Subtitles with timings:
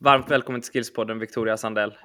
[0.00, 1.98] Varmt välkommen till Skillspodden Victoria Sandell.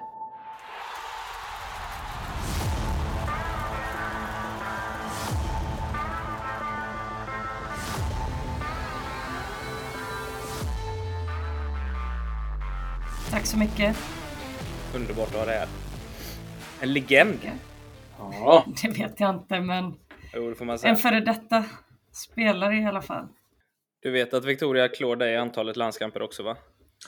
[13.30, 13.96] Tack så mycket.
[14.94, 15.68] Underbart att ha dig här.
[16.80, 17.38] En legend.
[18.18, 18.64] Ja.
[18.82, 19.94] Det vet jag inte, men
[20.34, 20.90] jo, det får man säga.
[20.90, 21.64] en före detta
[22.12, 23.28] spelare i alla fall.
[24.02, 26.56] Du vet att Victoria klår dig i antalet landskamper också va?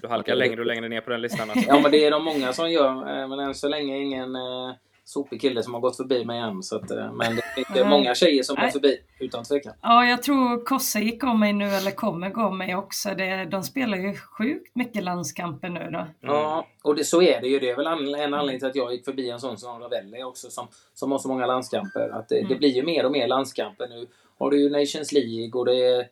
[0.03, 1.51] Du halkar ja, längre och längre ner på den listan.
[1.51, 1.69] Alltså.
[1.69, 2.91] Ja, men det är de många som gör.
[2.91, 4.75] Eh, men än så länge ingen eh,
[5.05, 6.63] sopig kille som har gått förbi mig än.
[6.63, 7.37] Så att, eh, men
[7.73, 9.73] det är många tjejer som går förbi, utan tvekan.
[9.83, 13.15] Ja, jag tror Kosse gick om mig nu, eller kommer gå om mig också.
[13.15, 15.99] Det, de spelar ju sjukt mycket landskamper nu då.
[15.99, 16.11] Mm.
[16.21, 17.59] Ja, och det, så är det ju.
[17.59, 20.51] Det är väl en anledning till att jag gick förbi en sån som Ravelli också,
[20.51, 22.09] som, som har så många landskamper.
[22.09, 22.49] Att det, mm.
[22.49, 24.07] det blir ju mer och mer landskamper nu.
[24.39, 26.07] Har du ju Nations League och det är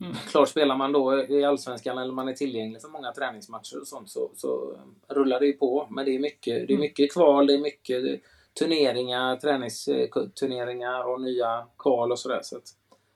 [0.00, 0.14] Mm.
[0.14, 4.10] Klart spelar man då i Allsvenskan eller man är tillgänglig för många träningsmatcher och sånt
[4.10, 5.86] så, så rullar det ju på.
[5.90, 6.80] Men det är mycket, det är mm.
[6.80, 8.22] mycket kval, det är mycket
[8.58, 12.40] turneringar, träningsturneringar och nya kval och sådär.
[12.42, 12.60] Så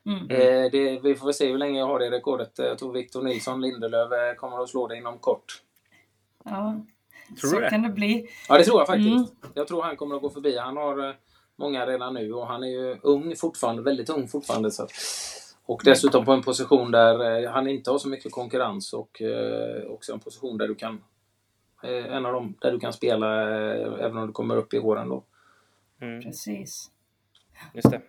[0.06, 0.30] mm.
[0.30, 2.52] eh, det, vi får väl se hur länge jag har det rekordet.
[2.56, 5.62] Jag tror Victor Nilsson Lindelöf eh, kommer att slå det inom kort.
[6.44, 6.80] Ja,
[7.40, 7.70] tror så det?
[7.70, 8.28] kan det bli.
[8.48, 9.08] Ja, det tror jag faktiskt.
[9.08, 9.52] Mm.
[9.54, 10.58] Jag tror han kommer att gå förbi.
[10.58, 11.14] Han har eh,
[11.56, 14.70] många redan nu och han är ju ung fortfarande, väldigt ung fortfarande.
[14.70, 14.86] Så
[15.68, 19.90] och dessutom på en position där eh, han inte har så mycket konkurrens och eh,
[19.90, 21.02] också en position där du kan
[21.82, 23.50] eh, en av dem där du kan spela
[23.98, 25.24] även om du kommer upp i åren då.
[26.00, 26.22] Mm.
[26.22, 26.90] Precis.
[27.74, 28.00] Just det.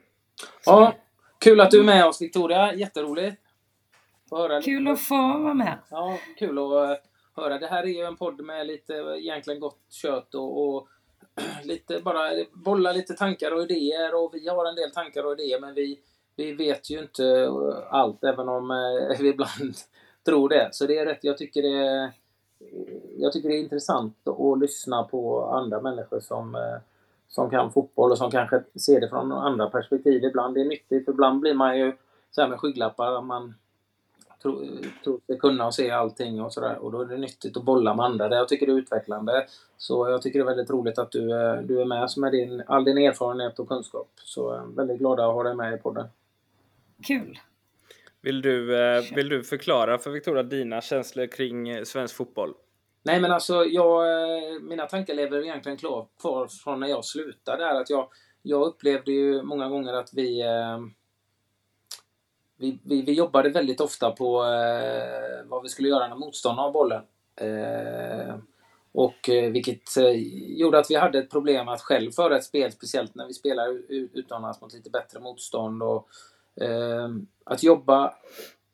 [0.66, 0.96] Ja,
[1.40, 2.74] kul att du är med oss Victoria.
[2.74, 3.42] Jätteroligt.
[4.32, 4.92] Höra kul lite.
[4.92, 5.78] att få vara med.
[5.90, 7.04] Ja, kul att
[7.36, 7.60] höra.
[7.60, 10.88] Det här är ju en podd med lite egentligen gott kött och, och
[11.64, 15.60] lite bara bolla lite tankar och idéer och vi har en del tankar och idéer
[15.60, 16.00] men vi
[16.40, 19.76] vi vet ju inte eh, allt, även om eh, vi ibland
[20.26, 20.70] tror det.
[20.72, 21.20] Så det är rätt.
[21.24, 22.12] Jag tycker det är,
[23.18, 26.78] jag tycker det är intressant att lyssna på andra människor som, eh,
[27.28, 30.24] som kan fotboll och som kanske ser det från andra perspektiv.
[30.24, 31.94] Ibland det är nyttigt, ibland blir man ju
[32.32, 33.22] så här med skygglappar.
[33.22, 33.54] Man
[34.42, 34.66] tror,
[35.04, 36.78] tror sig kunna och se allting och sådär.
[36.78, 38.36] Och då är det nyttigt att bolla med andra.
[38.36, 39.46] Jag tycker det är utvecklande.
[39.78, 41.28] Så jag tycker det är väldigt roligt att du,
[41.64, 44.10] du är med med din, all din erfarenhet och kunskap.
[44.24, 46.08] Så jag är väldigt glad att ha dig med i podden.
[47.04, 47.40] Kul!
[48.22, 52.54] Vill du, eh, vill du förklara för Victoria dina känslor kring eh, svensk fotboll?
[53.04, 57.80] Nej men alltså, jag, eh, mina tankar lever egentligen kvar från när jag slutade.
[57.80, 58.10] Att jag,
[58.42, 60.44] jag upplevde ju många gånger att vi,
[62.58, 64.34] vi, vi, vi jobbade väldigt ofta på
[65.46, 67.04] vad vi skulle göra när motståndarna har bollen.
[68.92, 69.82] Och vilket
[70.58, 73.92] gjorde att vi hade ett problem att själv föra ett spel, speciellt när vi spelar
[74.14, 75.84] utomlands mot lite bättre motstånd.
[75.84, 76.10] Och,
[76.62, 78.14] Ehm, att jobba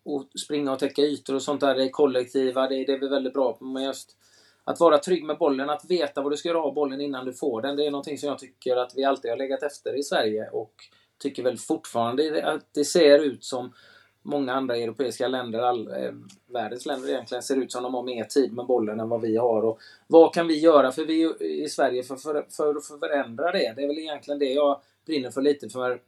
[0.04, 3.34] och springa och täcka ytor och sånt där, det kollektiva, det, det är vi väldigt
[3.34, 3.66] bra på.
[3.66, 4.18] Men just
[4.64, 7.34] att vara trygg med bollen, att veta vad du ska göra av bollen innan du
[7.34, 10.04] får den, det är någonting som jag tycker att vi alltid har legat efter i
[10.04, 10.74] Sverige och
[11.18, 13.74] tycker väl fortfarande att det ser ut som
[14.22, 16.12] många andra europeiska länder, all, eh,
[16.48, 19.38] världens länder egentligen, ser ut som de har mer tid med bollen än vad vi
[19.38, 19.62] har.
[19.62, 23.74] Och vad kan vi göra för vi i Sverige för, för, för att förändra det?
[23.76, 26.02] Det är väl egentligen det jag brinner för lite för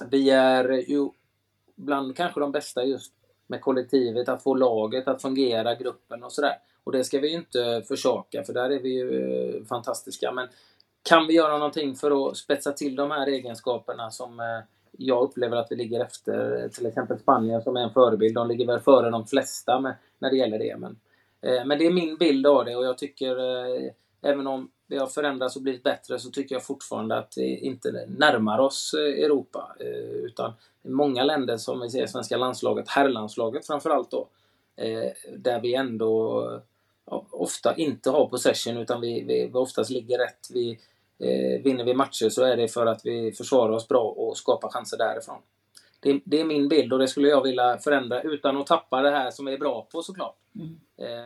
[0.00, 1.08] Alltså, vi är ju
[1.76, 3.12] bland kanske de bästa just
[3.46, 6.54] med kollektivet, att få laget att fungera, gruppen och sådär.
[6.84, 10.32] Och det ska vi ju inte försaka, för där är vi ju eh, fantastiska.
[10.32, 10.48] Men
[11.02, 14.46] kan vi göra någonting för att spetsa till de här egenskaperna som eh,
[14.92, 18.34] jag upplever att vi ligger efter till exempel Spanien som är en förebild.
[18.34, 20.76] De ligger väl före de flesta med, när det gäller det.
[20.76, 21.00] Men,
[21.40, 23.90] eh, men det är min bild av det och jag tycker eh,
[24.22, 28.06] även om det har förändrats och blivit bättre så tycker jag fortfarande att det inte
[28.08, 29.76] närmar oss eh, Europa.
[29.80, 30.52] Eh, utan
[30.82, 34.28] många länder som vi ser svenska landslaget, herrlandslaget framförallt då,
[34.76, 36.60] eh, där vi ändå
[37.30, 40.48] ofta inte har possession utan vi, vi, oftast ligger rätt.
[40.54, 40.78] Vi,
[41.64, 44.98] vinner vi matcher så är det för att vi försvarar oss bra och skapar chanser
[44.98, 45.38] därifrån.
[46.00, 49.10] Det, det, är min bild och det skulle jag vilja förändra utan att tappa det
[49.10, 50.36] här som vi är bra på såklart.
[50.54, 50.78] Mm.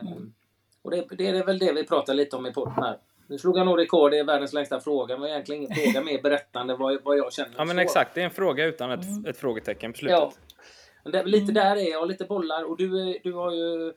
[0.07, 0.33] Mm.
[0.81, 2.97] Och det, det, är väl det vi pratar lite om i podden här.
[3.27, 6.75] Nu slog han nog rekord i världens längsta fråga, men egentligen ingen fråga mer berättande
[6.75, 7.53] vad, vad jag känner.
[7.57, 9.25] Ja men exakt, det är en fråga utan ett, mm.
[9.25, 10.17] ett frågetecken på slutet.
[10.19, 10.31] Ja.
[11.03, 12.63] Men det, lite där är jag, lite bollar.
[12.63, 13.93] Och du, du har ju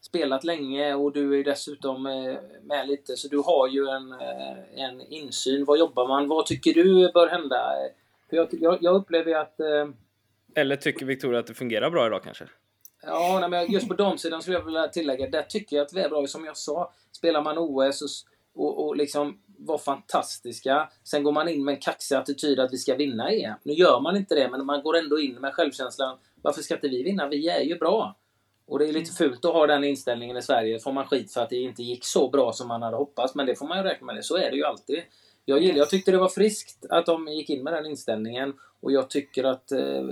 [0.00, 4.84] spelat länge och du är dessutom eh, med lite, så du har ju en, eh,
[4.84, 5.64] en insyn.
[5.64, 6.28] Vad jobbar man?
[6.28, 7.72] Vad tycker du bör hända?
[8.30, 9.60] För jag, jag, jag upplever att...
[9.60, 9.88] Eh,
[10.54, 12.44] Eller tycker Victoria att det fungerar bra idag kanske?
[13.02, 16.00] Ja, nej, men just på damsidan skulle jag vilja tillägga, där tycker jag att vi
[16.00, 16.26] är bra.
[16.26, 18.26] Som jag sa, spelar man OS
[18.60, 20.88] och och, liksom var fantastiska.
[21.04, 23.54] Sen går man in med en kaxig attityd att vi ska vinna EM.
[23.62, 26.18] Nu gör man inte det, men man går ändå in med självkänslan.
[26.42, 27.28] Varför ska inte vi vinna?
[27.28, 28.16] Vi är ju bra.
[28.66, 30.78] Och det är lite fult att ha den inställningen i Sverige.
[30.78, 33.34] Får man skit för att det inte gick så bra som man hade hoppats.
[33.34, 34.24] Men det får man ju räkna med.
[34.24, 35.02] Så är det ju alltid.
[35.44, 38.54] Jag, gillar, jag tyckte det var friskt att de gick in med den inställningen.
[38.80, 40.02] Och jag tycker att eh,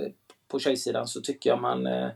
[0.47, 2.09] på tjejsidan så tycker jag man eh,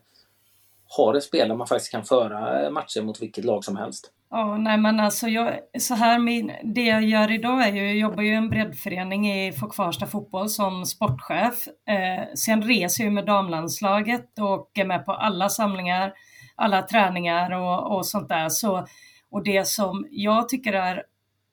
[0.98, 4.12] har ett spel där man faktiskt kan föra matcher mot vilket lag som helst.
[4.36, 7.96] Ja, nej men alltså jag, så här, min, det jag gör idag är ju, jag
[7.96, 11.68] jobbar ju i en breddförening i Kvarsta fotboll som sportchef.
[11.68, 16.14] Eh, sen reser jag med damlandslaget och är med på alla samlingar,
[16.56, 18.50] alla träningar och, och sånt där.
[18.50, 18.88] Så,
[19.32, 21.04] och det som jag tycker är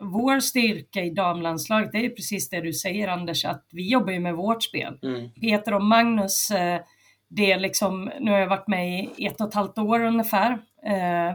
[0.02, 4.20] vår styrka i damlandslaget, det är precis det du säger Anders, att vi jobbar ju
[4.20, 4.98] med vårt spel.
[5.02, 5.30] Mm.
[5.30, 6.80] Peter och Magnus, eh,
[7.28, 10.52] det är liksom, nu har jag varit med i ett och ett halvt år ungefär.
[10.86, 11.34] Eh,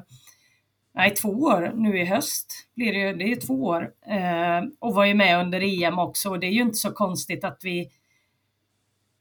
[0.96, 3.90] nej, två år nu i höst blir det det är två år.
[4.08, 7.44] Eh, och var ju med under EM också och det är ju inte så konstigt
[7.44, 7.90] att vi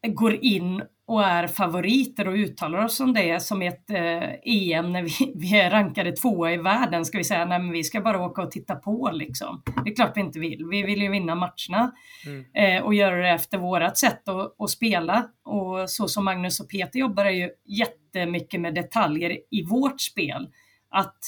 [0.06, 5.02] går in och är favoriter och uttalar oss om det som ett eh, EM när
[5.02, 7.04] vi, vi är rankade tvåa i världen.
[7.04, 9.62] Ska vi säga nej men vi ska bara åka och titta på liksom.
[9.84, 10.66] Det är klart vi inte vill.
[10.70, 11.92] Vi vill ju vinna matcherna
[12.26, 12.44] mm.
[12.54, 15.28] eh, och göra det efter vårat sätt att, att spela.
[15.44, 20.48] Och så som Magnus och Peter jobbar är ju jättemycket med detaljer i vårt spel.
[20.90, 21.18] Att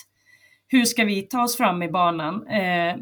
[0.69, 2.47] hur ska vi ta oss fram i banan?
[2.47, 2.97] Eh,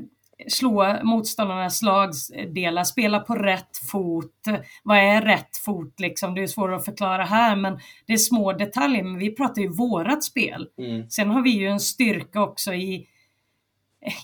[0.49, 4.35] slå motståndarnas lagdelar, spela på rätt fot.
[4.83, 6.35] Vad är rätt fot liksom?
[6.35, 9.69] Det är svårt att förklara här men det är små detaljer men vi pratar ju
[9.69, 10.69] vårat spel.
[10.79, 11.11] Mm.
[11.11, 13.07] Sen har vi ju en styrka också i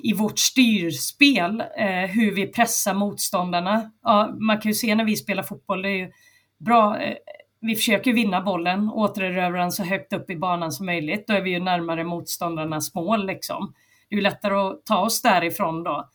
[0.01, 3.91] i vårt styrspel, eh, hur vi pressar motståndarna.
[4.03, 6.13] Ja, man kan ju se när vi spelar fotboll, det är ju
[6.59, 7.01] bra.
[7.01, 7.17] Eh,
[7.61, 11.27] vi försöker vinna bollen, återerövra den så högt upp i banan som möjligt.
[11.27, 13.75] Då är vi ju närmare motståndarnas mål liksom
[14.11, 16.09] det är lättare att ta oss därifrån då,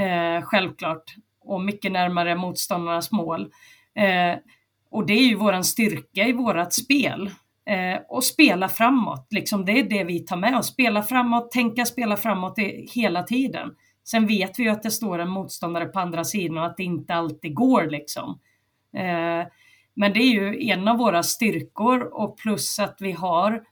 [0.00, 3.52] eh, självklart, och mycket närmare motståndarnas mål.
[3.94, 4.38] Eh,
[4.90, 7.30] och det är ju våran styrka i vårat spel.
[7.66, 10.66] Eh, och spela framåt, liksom, det är det vi tar med oss.
[10.66, 12.58] Spela framåt, tänka spela framåt
[12.94, 13.70] hela tiden.
[14.04, 16.84] Sen vet vi ju att det står en motståndare på andra sidan och att det
[16.84, 18.40] inte alltid går liksom.
[18.96, 19.46] Eh,
[19.98, 23.64] men det är ju en av våra styrkor och plus att vi har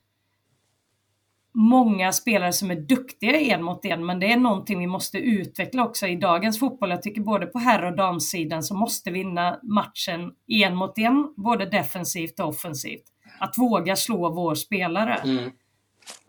[1.55, 5.85] många spelare som är duktiga en mot en, men det är någonting vi måste utveckla
[5.85, 6.91] också i dagens fotboll.
[6.91, 11.67] Jag tycker både på herr och damsidan så måste vinna matchen en mot en, både
[11.67, 13.05] defensivt och offensivt.
[13.39, 15.15] Att våga slå vår spelare.
[15.15, 15.51] Mm.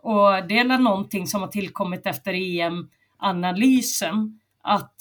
[0.00, 4.94] Och det är någonting som har tillkommit efter EM-analysen, att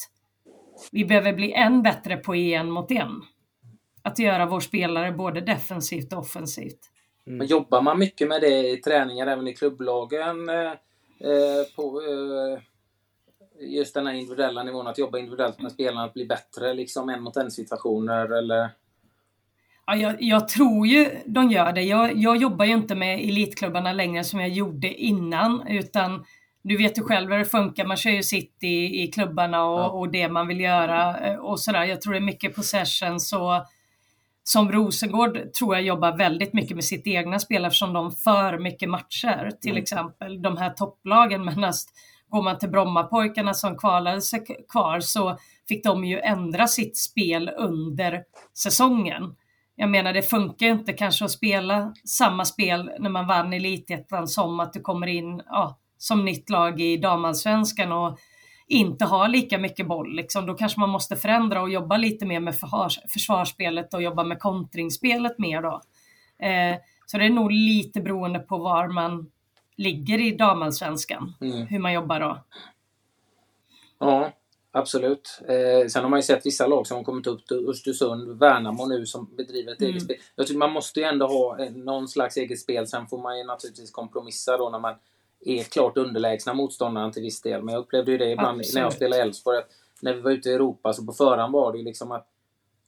[0.91, 3.23] vi behöver bli än bättre på en mot en.
[4.07, 6.79] Att göra vår spelare både defensivt och offensivt.
[7.27, 7.37] Mm.
[7.37, 10.49] Men jobbar man mycket med det i träningar även i klubblagen?
[10.49, 10.71] Eh,
[11.19, 12.61] eh, på eh,
[13.59, 17.21] just den här individuella nivån, att jobba individuellt med spelarna, att bli bättre liksom en
[17.21, 18.69] mot en situationer eller?
[19.85, 21.81] Ja, jag, jag, tror ju de gör det.
[21.81, 26.25] Jag, jag jobbar ju inte med elitklubbarna längre som jag gjorde innan utan
[26.61, 29.79] du vet ju själv hur det funkar, man kör ju sitt i, i klubbarna och,
[29.79, 29.89] ja.
[29.89, 31.83] och det man vill göra eh, och sådär.
[31.83, 33.65] Jag tror det är mycket possessions och
[34.47, 38.89] som Rosengård tror jag jobbar väldigt mycket med sitt egna spel eftersom de för mycket
[38.89, 39.51] matcher.
[39.61, 39.81] Till mm.
[39.83, 41.45] exempel de här topplagen.
[41.45, 41.73] Men
[42.29, 47.51] går man till Brommapojkarna som kvalade sig kvar så fick de ju ändra sitt spel
[47.57, 48.23] under
[48.57, 49.35] säsongen.
[49.75, 54.59] Jag menar det funkar inte kanske att spela samma spel när man vann Elitettan som
[54.59, 58.19] att du kommer in ja, som nytt lag i damallsvenskan och
[58.67, 60.15] inte har lika mycket boll.
[60.15, 60.45] Liksom.
[60.45, 64.39] Då kanske man måste förändra och jobba lite mer med försvars försvarsspelet och jobba med
[64.39, 65.81] kontringsspelet mer då.
[66.45, 69.31] Eh, så det är nog lite beroende på var man
[69.75, 71.67] ligger i damallsvenskan, mm.
[71.67, 72.43] hur man jobbar då.
[73.99, 74.31] Ja,
[74.71, 75.41] absolut.
[75.47, 78.85] Eh, sen har man ju sett vissa lag som har kommit upp till Östersund, Värnamo
[78.85, 79.91] nu som bedriver ett mm.
[79.91, 80.17] eget spel.
[80.35, 82.87] Jag tycker man måste ju ändå ha någon slags eget spel.
[82.87, 84.95] Sen får man ju naturligtvis kompromissa då när man
[85.39, 87.63] är klart underlägsna motståndaren till viss del.
[87.63, 88.75] Men jag upplevde ju det ibland Absolut.
[88.75, 89.61] när jag spelade Elfsborg.
[90.01, 92.27] När vi var ute i Europa så på förhand var det ju liksom att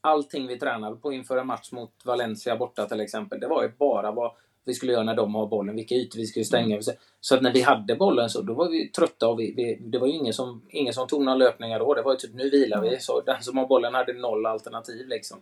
[0.01, 3.39] allting vi tränade på inför en match mot Valencia borta till exempel.
[3.39, 4.31] Det var ju bara vad
[4.65, 6.75] vi skulle göra när de har bollen, vilka ytor vi skulle stänga.
[6.75, 6.81] Mm.
[7.21, 9.99] Så att när vi hade bollen så då var vi trötta och vi, vi, det
[9.99, 11.93] var ju ingen som, ingen som tog några löpningar då.
[11.93, 12.87] Det var ju typ nu vilar vi.
[12.87, 12.99] Mm.
[12.99, 15.41] Så den som har bollen hade noll alternativ liksom.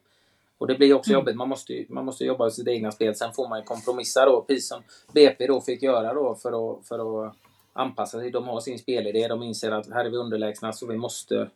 [0.58, 1.20] Och det blir också mm.
[1.20, 1.36] jobbigt.
[1.36, 3.16] Man måste, man måste jobba med sitt egna spel.
[3.16, 4.82] Sen får man kompromissa då, precis som
[5.14, 7.36] BP då fick göra då för att, för att
[7.74, 8.32] anpassa sig.
[8.32, 9.28] De har sin spelidé.
[9.28, 11.50] De inser att här är vi underlägsna så vi måste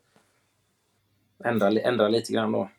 [1.43, 2.69] ändra, ändra lite grann då.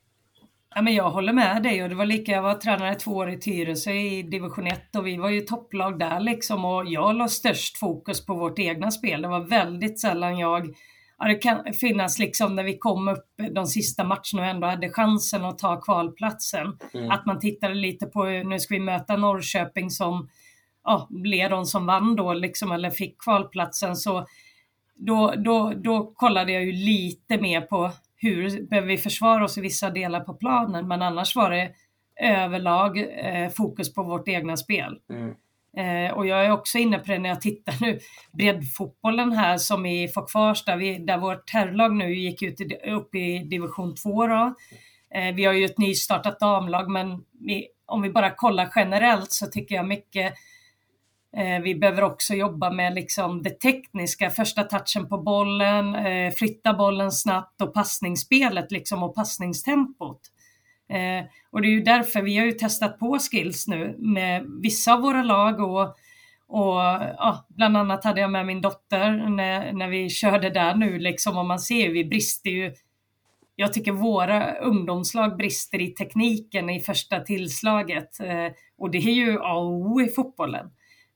[0.75, 3.31] Ja, men jag håller med dig och det var lika, jag var tränare två år
[3.31, 7.29] i Tyresö i division 1 och vi var ju topplag där liksom och jag la
[7.29, 9.23] störst fokus på vårt egna spel.
[9.23, 10.75] Det var väldigt sällan jag
[11.23, 14.91] ja, det kan finnas liksom när vi kom upp de sista matcherna och ändå hade
[14.91, 16.79] chansen att ta kvalplatsen.
[16.95, 17.11] Mm.
[17.11, 20.29] Att man tittade lite på, nu ska vi möta Norrköping som
[20.85, 24.27] ja, blev de som vann då liksom, eller fick kvalplatsen så
[24.95, 29.61] då, då, då kollade jag ju lite mer på hur behöver vi försvara oss i
[29.61, 31.71] vissa delar på planen men annars var det
[32.21, 34.99] överlag eh, fokus på vårt egna spel.
[35.11, 35.35] Mm.
[35.77, 37.99] Eh, och jag är också inne på det när jag tittar nu,
[38.33, 43.95] breddfotbollen här som i Fokfars där vårt herrlag nu gick ut i, upp i division
[43.95, 44.55] 2 då.
[45.15, 49.47] Eh, vi har ju ett nystartat damlag men vi, om vi bara kollar generellt så
[49.47, 50.35] tycker jag mycket
[51.37, 56.75] eh, vi behöver också jobba med liksom det tekniska, första touchen på bollen, eh, flytta
[56.75, 60.21] bollen snabbt och passningsspelet liksom och passningstempot.
[60.93, 64.95] Eh, och det är ju därför vi har ju testat på skills nu med vissa
[64.95, 65.83] av våra lag och,
[66.47, 66.81] och
[67.17, 71.39] ja, bland annat hade jag med min dotter när, när vi körde där nu liksom
[71.39, 72.75] och man ser ju, vi brister ju
[73.57, 79.39] jag tycker våra ungdomslag brister i tekniken i första tillslaget eh, och det är ju
[79.39, 80.67] A och O i fotbollen.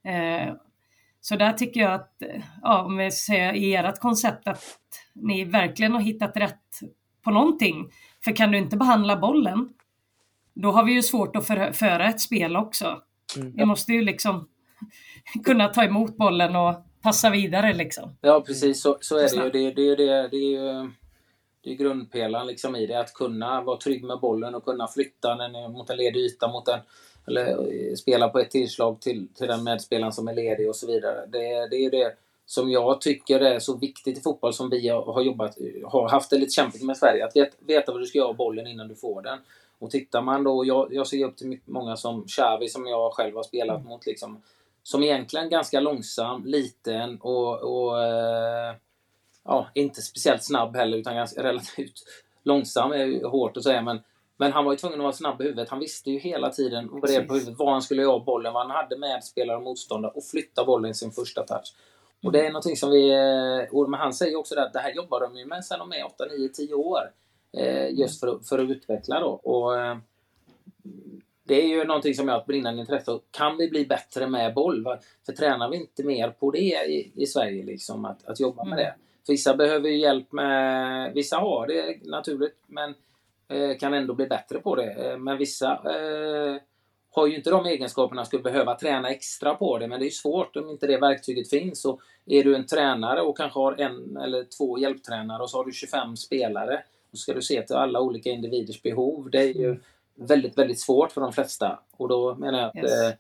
[0.05, 0.55] Eh,
[1.21, 2.23] så där tycker jag att,
[2.63, 4.63] ja, om vi säger i ert koncept, att
[5.15, 6.81] ni verkligen har hittat rätt
[7.25, 7.91] på någonting.
[8.27, 9.69] För kan du inte behandla bollen,
[10.55, 13.03] då har vi ju svårt att för, föra ett spel också.
[13.37, 13.53] Mm.
[13.57, 14.49] Vi måste ju liksom
[15.45, 18.17] kunna ta emot bollen och passa vidare liksom.
[18.21, 19.71] Ja precis, så, så är det ju.
[19.71, 20.91] Det, det, det, det är ju
[21.61, 23.01] det är grundpelaren liksom i det.
[23.01, 26.69] Att kunna vara trygg med bollen och kunna flytta den mot en ledig yta, mot
[26.69, 26.81] en,
[27.27, 30.87] eller eh, spela på ett tillslag till, till den medspelaren som är ledig och så
[30.87, 31.27] vidare.
[31.27, 32.15] Det, det är det
[32.47, 36.39] som jag tycker är så viktigt i fotboll som vi har jobbat, har haft det
[36.39, 37.25] lite kämpigt med Sverige.
[37.25, 39.39] Att veta, veta vad du ska göra av bollen innan du får den.
[39.79, 43.37] Och tittar man då, jag, jag ser upp till många som Xavi som jag själv
[43.37, 44.43] har spelat mot liksom,
[44.83, 48.75] som egentligen ganska långsam, liten och, och eh,
[49.45, 52.05] ja, inte speciellt snabb heller utan ganska relativt
[52.43, 54.01] långsam är ju hårt att säga men
[54.39, 55.69] men han var ju tvungen att vara snabb i huvudet.
[55.69, 58.67] Han visste ju hela tiden och på huvudet vad han skulle göra av bollen, vad
[58.67, 61.75] han hade med spelare och motståndare och flytta bollen i sin första touch.
[62.27, 63.11] Och det är någonting som vi...
[63.11, 66.07] Eh, och han säger också att det här jobbar de ju med sen de är
[66.07, 67.11] 8, 9, 10 år.
[67.53, 69.29] Eh, just för, för att utveckla då.
[69.29, 69.97] Och, eh,
[71.45, 73.23] det är ju någonting som jag har ett brinnande intresse av.
[73.31, 74.85] Kan vi bli bättre med boll?
[75.27, 78.79] För tränar vi inte mer på det i, i Sverige, liksom, att, att jobba med
[78.79, 78.95] det?
[79.27, 79.33] det?
[79.33, 81.13] Vissa behöver hjälp med...
[81.15, 82.95] Vissa har det naturligt, men
[83.79, 85.17] kan ändå bli bättre på det.
[85.19, 86.57] Men vissa eh,
[87.17, 89.89] har ju inte de egenskaperna skulle behöva träna extra på det.
[89.89, 91.85] Men det är svårt om inte det verktyget finns.
[91.85, 95.65] Och är du en tränare och kanske har en eller två hjälptränare och så har
[95.65, 96.83] du 25 spelare.
[97.11, 99.31] Då ska du se till alla olika individers behov.
[99.31, 99.81] Det är ju
[100.15, 101.79] väldigt, väldigt svårt för de flesta.
[101.91, 103.03] Och då menar jag att yes.
[103.03, 103.13] eh,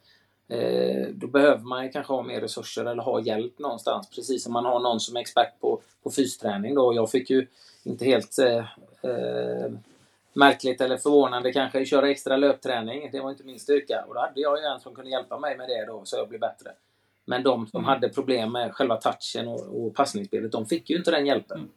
[0.48, 4.10] Eh, då behöver man kanske ha mer resurser eller ha hjälp någonstans.
[4.10, 6.74] Precis som man har någon som är expert på, på fysträning.
[6.74, 6.94] Då.
[6.94, 7.46] Jag fick ju
[7.84, 8.64] inte helt eh,
[9.10, 9.70] eh,
[10.36, 13.08] märkligt eller förvånande kanske köra extra löpträning.
[13.12, 14.04] Det var inte min styrka.
[14.08, 16.28] Och då hade jag ju en som kunde hjälpa mig med det då så jag
[16.28, 16.70] blev bättre.
[17.24, 17.88] Men de som mm.
[17.88, 21.58] hade problem med själva touchen och, och passningsspelet, de fick ju inte den hjälpen.
[21.58, 21.70] Mm.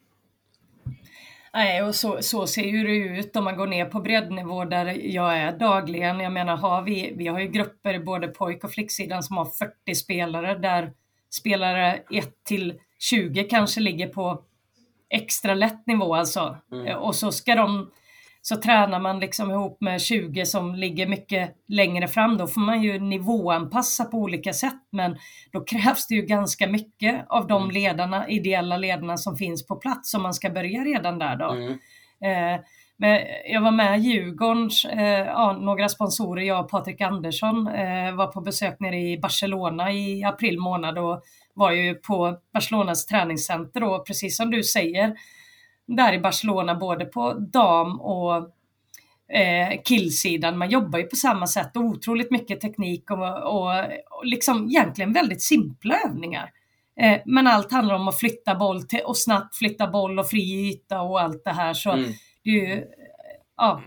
[1.53, 4.85] Nej, och så, så ser ju det ut om man går ner på breddnivå där
[4.85, 6.19] jag är dagligen.
[6.19, 9.95] Jag menar, har vi, vi har ju grupper både pojk och flicksidan som har 40
[9.95, 10.93] spelare där
[11.29, 14.43] spelare 1 till 20 kanske ligger på
[15.09, 16.57] extra lätt nivå alltså.
[16.71, 16.97] Mm.
[16.97, 17.91] Och så ska de
[18.41, 22.37] så tränar man liksom ihop med 20 som ligger mycket längre fram.
[22.37, 25.17] Då får man ju nivåanpassa på olika sätt men
[25.51, 27.73] då krävs det ju ganska mycket av de mm.
[27.73, 31.51] ledarna, ideella ledarna som finns på plats om man ska börja redan där då.
[31.51, 31.71] Mm.
[32.23, 32.61] Eh,
[33.01, 38.27] men jag var med Djurgårdens, eh, ja, några sponsorer, jag och Patrik Andersson eh, var
[38.27, 41.21] på besök nere i Barcelona i april månad och
[41.53, 45.15] var ju på Barcelonas träningscenter och precis som du säger
[45.95, 48.35] där i Barcelona både på dam och
[49.33, 50.57] eh, killsidan.
[50.57, 53.69] Man jobbar ju på samma sätt och otroligt mycket teknik och, och,
[54.09, 56.51] och liksom egentligen väldigt simpla övningar.
[57.01, 60.69] Eh, men allt handlar om att flytta boll till, och snabbt flytta boll och fri
[60.69, 61.73] yta och allt det här.
[61.73, 62.11] Så mm.
[62.43, 62.83] det är ju,
[63.57, 63.81] ja,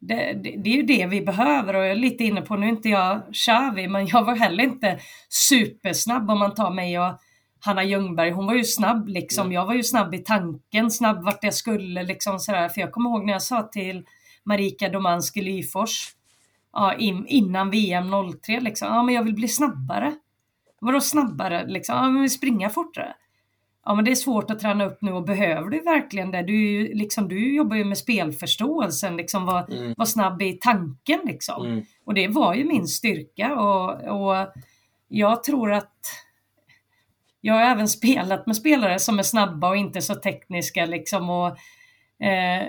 [0.00, 2.66] det, det, det, är ju det vi behöver och jag är lite inne på, nu
[2.66, 4.98] är inte jag Xavi, men jag var heller inte
[5.28, 7.20] supersnabb om man tar mig och
[7.60, 9.42] Hanna Ljungberg, hon var ju snabb liksom.
[9.42, 9.52] Mm.
[9.52, 12.68] Jag var ju snabb i tanken, snabb vart jag skulle liksom sådär.
[12.68, 14.04] För jag kommer ihåg när jag sa till
[14.44, 16.16] Marika Domanski Lyfors
[16.72, 18.10] ja, in, innan VM
[18.42, 20.14] 03 liksom, ja men jag vill bli snabbare.
[20.80, 21.96] Vadå snabbare liksom?
[21.96, 23.14] Ja men springa fortare.
[23.84, 26.42] Ja men det är svårt att träna upp nu och behöver du verkligen det?
[26.42, 29.94] Du, liksom, du jobbar ju med spelförståelsen, liksom var, mm.
[29.96, 31.66] var snabb i tanken liksom.
[31.66, 31.84] Mm.
[32.04, 34.46] Och det var ju min styrka och, och
[35.08, 36.00] jag tror att
[37.46, 41.56] jag har även spelat med spelare som är snabba och inte så tekniska liksom och
[42.20, 42.66] Eh,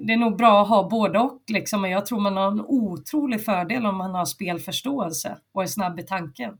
[0.00, 2.60] det är nog bra att ha både och, liksom, men jag tror man har en
[2.60, 6.58] otrolig fördel om man har spelförståelse och är snabb i tanken.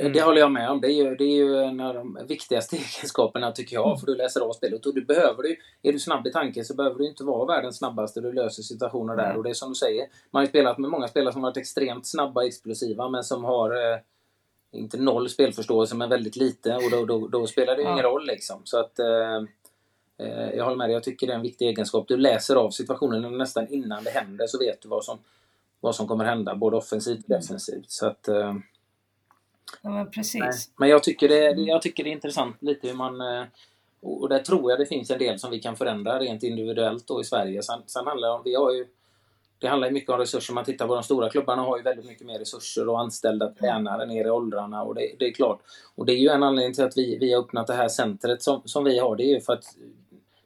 [0.00, 0.12] Mm.
[0.12, 0.80] Det håller jag med om.
[0.80, 4.14] Det är, ju, det är ju en av de viktigaste egenskaperna tycker jag, för du
[4.14, 4.86] läser av spelet.
[4.86, 7.78] Och du behöver du, är du snabb i tanken så behöver du inte vara världens
[7.78, 8.20] snabbaste.
[8.20, 9.36] Du löser situationer där.
[9.36, 11.56] Och det är som du säger, man har ju spelat med många spelare som varit
[11.56, 13.98] extremt snabba och explosiva, men som har eh,
[14.74, 16.74] inte noll spelförståelse, men väldigt lite.
[16.74, 17.92] Och då, då, då spelar det ju ja.
[17.92, 18.60] ingen roll liksom.
[18.64, 18.98] Så att...
[18.98, 19.42] Eh,
[20.18, 22.08] Eh, jag håller med dig, jag tycker det är en viktig egenskap.
[22.08, 25.18] Du läser av situationen nästan innan det händer så vet du vad som,
[25.80, 27.90] vad som kommer hända, både offensivt och defensivt.
[27.90, 28.54] Så att, eh,
[29.82, 30.40] ja, men precis.
[30.40, 30.52] Nej.
[30.76, 33.20] Men jag tycker, det, jag tycker det är intressant lite hur man...
[33.20, 33.44] Eh,
[34.06, 37.20] och där tror jag det finns en del som vi kan förändra rent individuellt då
[37.20, 37.62] i Sverige.
[37.62, 38.86] Sen, sen handlar det om, vi har ju
[39.58, 40.54] det handlar mycket om resurser.
[40.54, 44.06] Man tittar på de stora klubbarna har ju väldigt mycket mer resurser och anställda tränare
[44.06, 44.82] ner i åldrarna.
[44.82, 45.60] Och det, det, är klart.
[45.94, 48.42] Och det är ju en anledning till att vi, vi har öppnat det här centret
[48.42, 49.16] som, som vi har.
[49.16, 49.64] Det är ju för att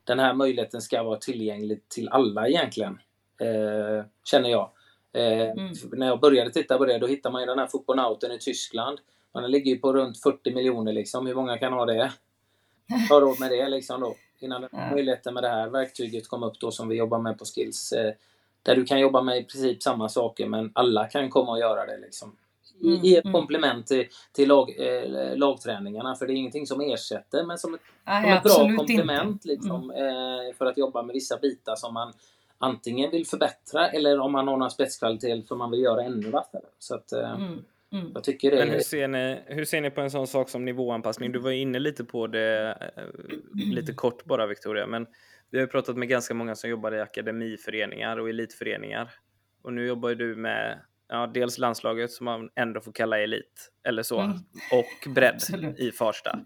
[0.05, 2.99] den här möjligheten ska vara tillgänglig till alla egentligen.
[3.41, 4.71] Eh, känner jag.
[5.12, 5.73] Eh, mm.
[5.93, 8.99] När jag började titta på det, då hittar man ju den här Foponauten i Tyskland.
[9.33, 11.27] Den ligger ju på runt 40 miljoner liksom.
[11.27, 12.12] Hur många kan ha det?
[13.11, 14.15] Har råd med det liksom då.
[14.38, 14.91] Innan ja.
[14.91, 17.93] möjligheten med det här verktyget kom upp då som vi jobbar med på Skills.
[17.93, 18.15] Eh,
[18.62, 21.87] där du kan jobba med i princip samma saker men alla kan komma och göra
[21.87, 22.37] det liksom.
[22.83, 23.33] Mm, I ett mm.
[23.33, 26.15] komplement till, till lag, eh, lagträningarna.
[26.15, 29.91] För det är ingenting som ersätter men som ett, Nej, som ett bra komplement liksom,
[29.91, 30.49] mm.
[30.49, 32.12] eh, för att jobba med vissa bitar som man
[32.59, 36.62] antingen vill förbättra eller om man har några spetskvaliteter som man vill göra ännu vassare.
[36.79, 38.11] Så att, eh, mm, mm.
[38.15, 40.65] Jag tycker det Men hur ser, ni, hur ser ni på en sån sak som
[40.65, 41.33] nivåanpassning?
[41.33, 43.05] Du var inne lite på det eh,
[43.55, 45.07] lite kort bara Victoria, men
[45.50, 49.11] vi har pratat med ganska många som jobbar i akademiföreningar och elitföreningar.
[49.62, 54.02] Och nu jobbar du med ja, dels landslaget som man ändå får kalla elit eller
[54.02, 54.37] så mm.
[54.73, 55.43] och bredd
[55.78, 56.38] i Farsta.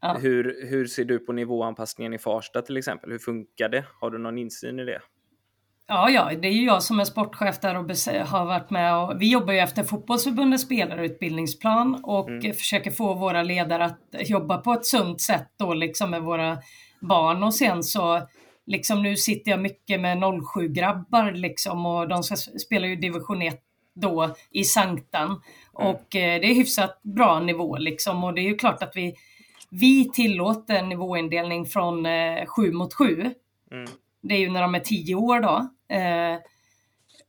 [0.00, 0.18] Ja.
[0.20, 3.10] Hur, hur ser du på nivåanpassningen i Farsta till exempel?
[3.10, 3.84] Hur funkar det?
[4.00, 5.00] Har du någon insyn i det?
[5.86, 7.82] Ja, ja, det är ju jag som är sportchef där och
[8.26, 12.54] har varit med och vi jobbar ju efter fotbollsförbundets spelarutbildningsplan och mm.
[12.54, 16.58] försöker få våra ledare att jobba på ett sunt sätt då liksom med våra
[17.02, 18.28] barn och sen så
[18.66, 23.60] liksom nu sitter jag mycket med 07-grabbar liksom och de ska spela ju division 1
[23.94, 25.26] då i Sanktan.
[25.26, 25.40] Mm.
[25.72, 29.14] Och eh, det är hyfsat bra nivå liksom och det är ju klart att vi,
[29.70, 33.34] vi tillåter nivåindelning från eh, 7 mot 7.
[33.72, 33.90] Mm.
[34.22, 35.56] Det är ju när de är 10 år då.
[35.96, 36.38] Eh,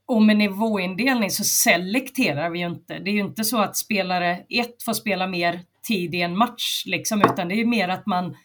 [0.06, 2.98] och med nivåindelning så selekterar vi ju inte.
[2.98, 6.82] Det är ju inte så att spelare 1 får spela mer tid i en match
[6.86, 8.36] liksom, utan det är mer att man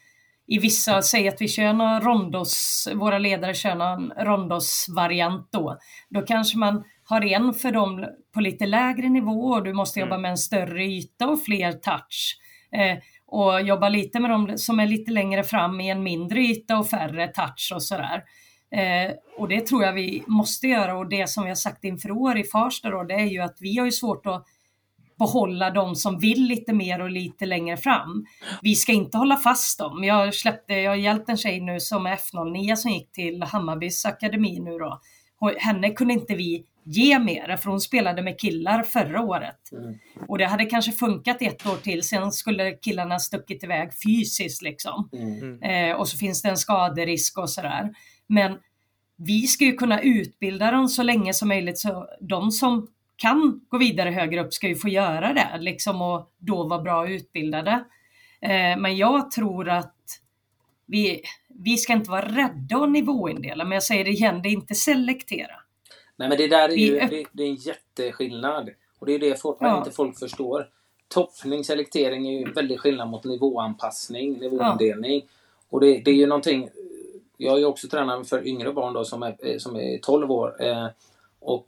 [0.51, 5.77] i vissa, säger att vi kör någon rondos, våra ledare kör någon rondos-variant då.
[6.09, 10.15] Då kanske man har en för dem på lite lägre nivå och du måste jobba
[10.15, 10.21] mm.
[10.21, 12.37] med en större yta och fler touch.
[12.71, 16.77] Eh, och jobba lite med dem som är lite längre fram i en mindre yta
[16.77, 18.23] och färre touch och sådär.
[18.75, 22.11] Eh, och det tror jag vi måste göra och det som vi har sagt inför
[22.11, 24.45] år i Farsta då, det är ju att vi har ju svårt att
[25.19, 28.25] behålla de som vill lite mer och lite längre fram.
[28.61, 30.03] Vi ska inte hålla fast dem.
[30.03, 34.05] Jag släppte, jag har hjälpt en tjej nu som är F09 som gick till Hammarbys
[34.05, 35.01] akademi nu då.
[35.57, 39.71] Henne kunde inte vi ge mer, för hon spelade med killar förra året.
[39.71, 39.95] Mm.
[40.27, 45.09] Och det hade kanske funkat ett år till, sen skulle killarna stuckit iväg fysiskt liksom.
[45.13, 45.63] Mm.
[45.63, 47.93] Eh, och så finns det en skaderisk och sådär.
[48.27, 48.57] Men
[49.17, 52.87] vi ska ju kunna utbilda dem så länge som möjligt, så de som
[53.19, 57.09] kan gå vidare högre upp ska ju få göra det liksom och då vara bra
[57.09, 57.71] utbildade.
[58.41, 59.95] Eh, men jag tror att
[60.85, 64.53] vi, vi ska inte vara rädda att nivåindela, men jag säger det igen, det är
[64.53, 65.55] inte selektera.
[66.15, 68.69] Nej men det där är ju det, det är en jätteskillnad.
[68.99, 69.77] Och det är det folk, ja.
[69.77, 70.69] inte folk förstår.
[71.07, 75.15] Toppning, selektering är ju en väldig skillnad mot nivåanpassning, nivåindelning.
[75.15, 75.27] Ja.
[75.69, 76.69] Och det, det, är ju någonting...
[77.37, 80.63] Jag är ju också tränare för yngre barn då som är, som är 12 år.
[80.63, 80.87] Eh,
[81.39, 81.67] och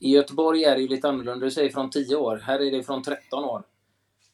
[0.00, 1.44] i Göteborg är det ju lite annorlunda.
[1.44, 2.42] Du säger från 10 år.
[2.44, 3.62] Här är det från 13 år.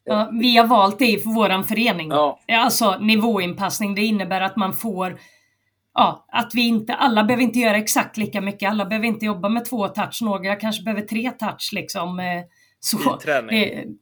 [0.05, 2.11] Ja, vi har valt det för vår förening.
[2.11, 2.41] Ja.
[2.49, 5.19] Alltså nivåinpassning, det innebär att man får
[5.95, 8.71] Ja, att vi inte, alla behöver inte göra exakt lika mycket.
[8.71, 10.23] Alla behöver inte jobba med två touch.
[10.23, 12.21] Några kanske behöver tre touch liksom.
[12.21, 12.43] Eh,
[12.81, 13.97] så, I träning?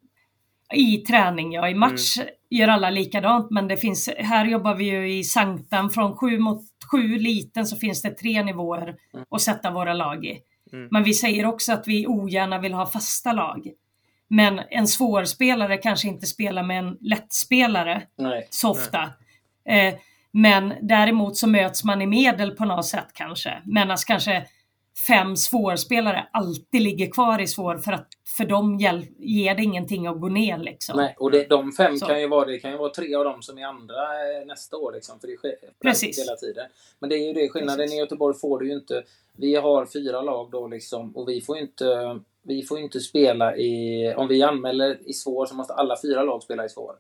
[0.75, 1.69] I träning, ja.
[1.69, 2.29] I match mm.
[2.51, 3.51] gör alla likadant.
[3.51, 5.91] Men det finns, här jobbar vi ju i Sanktan.
[5.91, 9.27] Från sju mot sju liten så finns det tre nivåer mm.
[9.31, 10.39] att sätta våra lag i.
[10.73, 10.89] Mm.
[10.91, 13.73] Men vi säger också att vi ogärna vill ha fasta lag.
[14.29, 18.47] Men en svårspelare kanske inte spelar med en lättspelare Nej.
[18.51, 19.03] så ofta.
[19.69, 19.95] Eh,
[20.33, 23.63] men däremot så möts man i medel på något sätt kanske.
[23.65, 24.47] Medan kanske
[25.07, 28.79] fem svårspelare alltid ligger kvar i svår för att för dem
[29.19, 30.59] ger det ingenting att gå ner.
[30.59, 30.97] Liksom.
[30.97, 32.07] Nej, och det, de fem så.
[32.07, 34.77] kan ju vara, det kan ju vara tre av dem som är andra eh, nästa
[34.77, 34.93] år.
[34.93, 36.19] Liksom, för det sker Precis.
[36.19, 36.67] hela tiden.
[36.99, 37.97] Men det är ju det, skillnaden Precis.
[37.97, 39.03] i Göteborg får du ju inte.
[39.37, 44.15] Vi har fyra lag då liksom och vi får inte vi får inte spela i...
[44.17, 46.97] Om vi anmäler i svår så måste alla fyra lag spela i svår.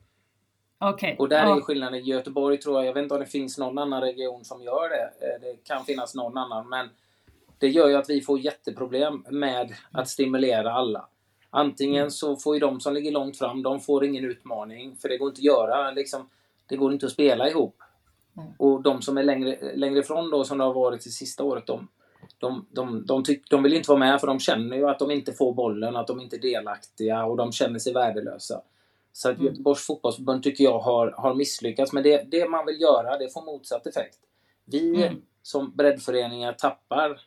[0.80, 1.16] Okay.
[1.18, 2.00] Och där är skillnaden.
[2.00, 4.88] I Göteborg tror jag, jag vet inte om det finns någon annan region som gör
[4.88, 5.26] det.
[5.26, 6.88] Eh, det kan finnas någon annan, men
[7.58, 11.08] det gör ju att vi får jätteproblem med att stimulera alla.
[11.50, 15.18] Antingen så får ju de som ligger långt fram, de får ingen utmaning, för det
[15.18, 15.90] går inte att göra.
[15.90, 16.28] Liksom,
[16.68, 17.76] det går inte att spela ihop.
[18.36, 18.48] Mm.
[18.58, 21.66] Och de som är längre, längre ifrån då, som det har varit det sista året,
[21.66, 21.88] de,
[22.42, 25.10] de, de, de, tyck, de vill inte vara med för de känner ju att de
[25.10, 28.62] inte får bollen, att de inte är delaktiga och de känner sig värdelösa.
[29.12, 29.46] Så att mm.
[29.46, 31.92] Göteborgs fotbollsförbund tycker jag har, har misslyckats.
[31.92, 34.18] Men det, det man vill göra, det får motsatt effekt.
[34.64, 35.22] Vi mm.
[35.42, 37.20] som breddföreningar tappar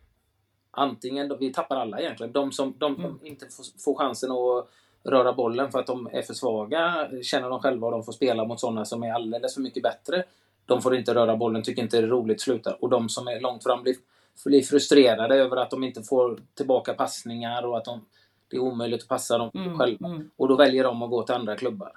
[0.72, 2.34] antingen, vi tappar alla egentligen.
[2.34, 3.20] De som, de mm.
[3.24, 4.70] inte får, får chansen att
[5.04, 8.46] röra bollen för att de är för svaga, känner de själva och de får spela
[8.46, 10.24] mot sådana som är alldeles för mycket bättre.
[10.66, 12.78] De får inte röra bollen, tycker inte det är roligt, slutar.
[12.84, 13.96] Och de som är långt fram blir,
[14.46, 18.06] blir frustrerade över att de inte får tillbaka passningar och att de,
[18.48, 20.08] det är omöjligt att passa dem mm, själva.
[20.08, 20.30] Mm.
[20.36, 21.92] Och då väljer de att gå till andra klubbar.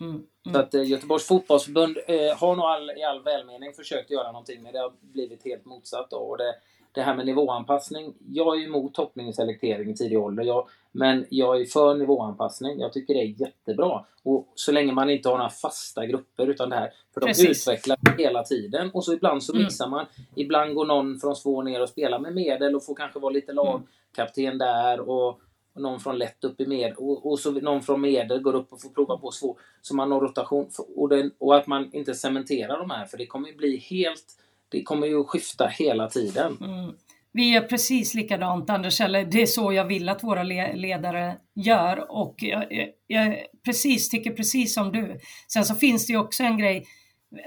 [0.00, 0.54] Mm, mm.
[0.54, 4.62] så att eh, Göteborgs fotbollsförbund eh, har nog all, i all välmening försökt göra någonting
[4.62, 6.10] men det har blivit helt motsatt.
[6.10, 6.16] Då.
[6.16, 6.54] Och det,
[6.92, 8.14] det här med nivåanpassning.
[8.28, 10.44] Jag är emot toppning och selektering i tidig ålder.
[10.44, 12.80] Jag, men jag är för nivåanpassning.
[12.80, 14.04] Jag tycker det är jättebra.
[14.22, 16.90] Och så länge man inte har några fasta grupper utan det här.
[17.14, 17.68] För de Precis.
[17.68, 18.90] utvecklar hela tiden.
[18.94, 19.64] Och så ibland så mm.
[19.64, 20.06] mixar man.
[20.36, 23.52] Ibland går någon från svår ner och spelar med medel och får kanske vara lite
[23.52, 23.64] mm.
[23.64, 25.00] lagkapten där.
[25.00, 25.40] Och,
[25.74, 28.82] någon från lätt upp i med och, och så någon från medel går upp och
[28.82, 29.56] får prova på svår.
[29.82, 30.70] Så man har rotation.
[30.96, 34.36] Och, den, och att man inte cementerar de här för det kommer ju bli helt
[34.68, 36.56] det kommer ju skifta hela tiden.
[36.60, 36.94] Mm.
[37.32, 42.10] Vi gör precis likadant Anders, eller det är så jag vill att våra ledare gör
[42.10, 42.64] och jag,
[43.06, 45.18] jag, precis, tycker precis som du.
[45.52, 46.84] Sen så finns det ju också en grej,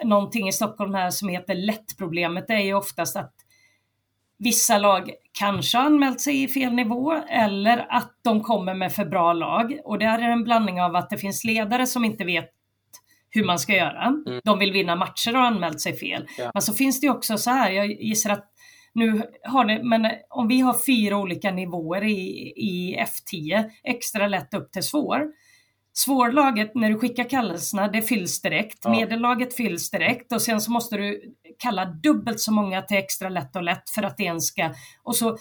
[0.04, 2.48] någonting i Stockholm här som heter lättproblemet.
[2.48, 3.34] Det är ju oftast att
[4.38, 9.06] vissa lag kanske har anmält sig i fel nivå eller att de kommer med för
[9.06, 9.80] bra lag.
[9.84, 12.50] Och där är det en blandning av att det finns ledare som inte vet
[13.30, 14.04] hur man ska göra.
[14.04, 14.42] Mm.
[14.44, 16.28] De vill vinna matcher och har anmält sig fel.
[16.38, 16.52] Ja.
[16.54, 18.53] Men så finns det också så här, jag gissar att
[18.96, 24.54] nu har det, men om vi har fyra olika nivåer i, i F10, extra lätt
[24.54, 25.28] upp till svår.
[25.94, 28.80] Svårlaget, när du skickar kallelserna, det fylls direkt.
[28.84, 28.92] Ja.
[28.92, 33.56] Medellaget fylls direkt och sen så måste du kalla dubbelt så många till extra lätt
[33.56, 34.70] och lätt för att det ens ska...
[35.04, 35.38] Och så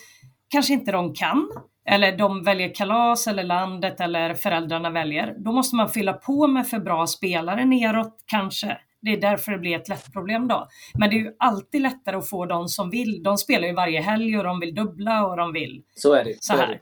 [0.48, 1.48] kanske inte de kan,
[1.86, 5.34] eller de väljer kalas eller landet eller föräldrarna väljer.
[5.38, 8.78] Då måste man fylla på med för bra spelare neråt kanske.
[9.02, 10.68] Det är därför det blir ett lätt problem då.
[10.94, 13.22] Men det är ju alltid lättare att få de som vill.
[13.22, 16.36] De spelar ju varje helg och de vill dubbla och de vill så är det.
[16.40, 16.80] Så, här.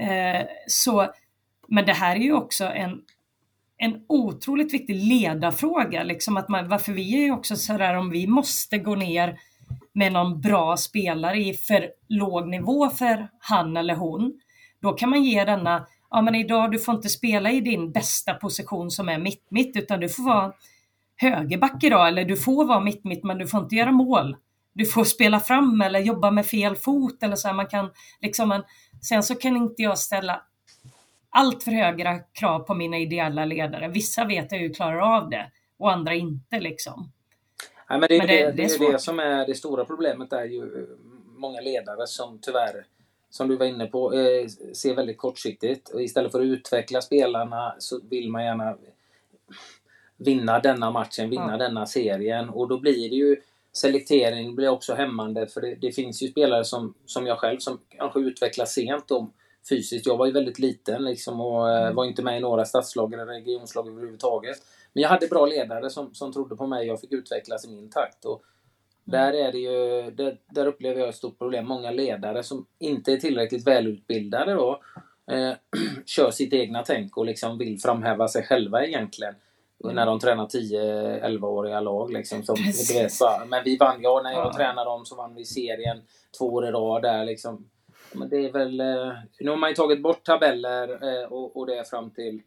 [0.00, 1.12] Eh, så,
[1.68, 3.00] men det här är ju också en,
[3.76, 6.02] en otroligt viktig ledarfråga.
[6.02, 9.38] Liksom att man, varför vi är ju också sådär om vi måste gå ner
[9.92, 14.40] med någon bra spelare i för låg nivå för han eller hon,
[14.82, 18.34] då kan man ge denna, ja men idag du får inte spela i din bästa
[18.34, 20.52] position som är mitt-mitt utan du får vara
[21.22, 24.36] högerback idag eller du får vara mitt-mitt men du får inte göra mål.
[24.72, 28.52] Du får spela fram eller jobba med fel fot eller så här, man kan liksom
[28.52, 28.62] en,
[29.02, 30.42] sen så kan inte jag ställa
[31.30, 33.88] allt för höga krav på mina ideella ledare.
[33.88, 37.12] Vissa vet jag ju klarar av det och andra inte liksom.
[37.90, 40.44] Nej, men det, men det, det, det, är det som är det stora problemet är
[40.44, 40.86] ju
[41.42, 42.86] många ledare som tyvärr,
[43.30, 45.88] som du var inne på, eh, ser väldigt kortsiktigt.
[45.88, 48.76] Och istället för att utveckla spelarna så vill man gärna
[50.24, 51.56] vinna denna matchen, vinna ja.
[51.56, 52.48] denna serien.
[52.48, 53.36] Och då blir det ju
[53.72, 57.80] selektering blir också hämmande för det, det, finns ju spelare som, som jag själv som
[57.88, 59.30] kanske utvecklas sent då,
[59.68, 60.06] fysiskt.
[60.06, 61.94] Jag var ju väldigt liten liksom och eh, mm.
[61.94, 64.56] var inte med i några stadslag eller regionslag överhuvudtaget.
[64.92, 66.86] Men jag hade bra ledare som, som trodde på mig.
[66.86, 68.24] Jag fick utvecklas i min takt.
[68.24, 68.42] Och
[69.04, 71.66] där, är det ju, där, där upplever jag ett stort problem.
[71.66, 74.80] Många ledare som inte är tillräckligt välutbildade då
[75.30, 75.52] eh,
[76.06, 79.34] kör sitt egna tänk och liksom vill framhäva sig själva egentligen.
[79.84, 79.96] Mm.
[79.96, 82.12] När de tränar 10-11-åriga lag.
[82.12, 82.56] Liksom, som,
[82.94, 83.12] vet,
[83.48, 84.52] men vi vann, ja när jag ja.
[84.56, 86.02] tränade dem så vann vi serien
[86.38, 87.68] två år i rad där liksom.
[88.12, 91.66] Men det är väl, eh, nu har man ju tagit bort tabeller eh, och, och
[91.66, 92.42] det är fram till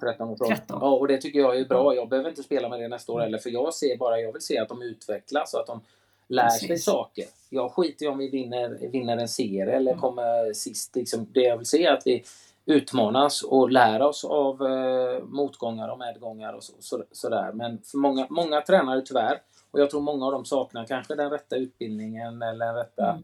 [0.00, 0.78] 13 år 13.
[0.80, 1.94] Ja, och det tycker jag är bra.
[1.94, 4.42] Jag behöver inte spela med det nästa år heller, för jag ser bara, jag vill
[4.42, 5.80] se att de utvecklas och att de
[6.28, 6.68] lär Precis.
[6.68, 7.24] sig saker.
[7.50, 10.00] Jag skiter i om vi vinner, vinner en serie eller mm.
[10.00, 10.96] kommer sist.
[10.96, 12.24] Liksom, det jag vill se är att vi
[12.66, 17.52] utmanas och lär oss av eh, motgångar och medgångar och så, så, sådär.
[17.52, 21.30] Men för många, många tränare tyvärr, och jag tror många av dem saknar kanske den
[21.30, 23.22] rätta utbildningen eller den rätta mm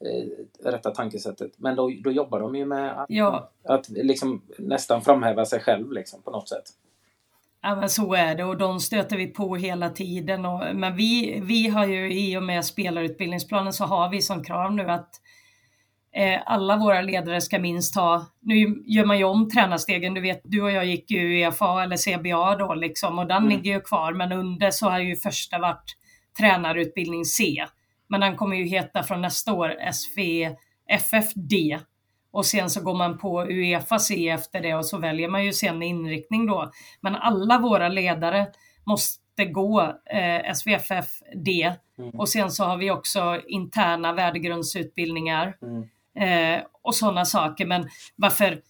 [0.00, 1.52] eh, rätta tankesättet.
[1.56, 3.50] Men då, då jobbar de ju med att, Ja.
[3.64, 6.64] att liksom nästan framhäva sig själv liksom, på något sätt.
[7.62, 10.46] Ja men så är det och de stöter vi på hela tiden.
[10.46, 14.72] Och, men vi, vi har ju i och med spelarutbildningsplanen så har vi som krav
[14.72, 15.20] nu att
[16.46, 20.62] alla våra ledare ska minst ha, nu gör man ju om tränarstegen, du vet du
[20.62, 23.48] och jag gick ju UEFA eller CBA då liksom och den Mm.
[23.48, 25.96] ligger ju kvar men under så har ju första varit
[26.38, 27.64] tränarutbildning C.
[28.08, 31.52] Men den kommer ju heta från nästa år SVFFD.
[32.32, 35.52] Och sen så går man på Uefa C efter det och så väljer man ju
[35.52, 36.70] sen inriktning då.
[37.00, 38.46] Men alla våra ledare
[38.86, 42.10] måste gå eh, SVFFD Mm.
[42.10, 45.88] och sen så har vi också interna värdegrundsutbildningar Mm.
[46.20, 47.66] Eh, och sådana saker.
[47.66, 48.60] Men varför,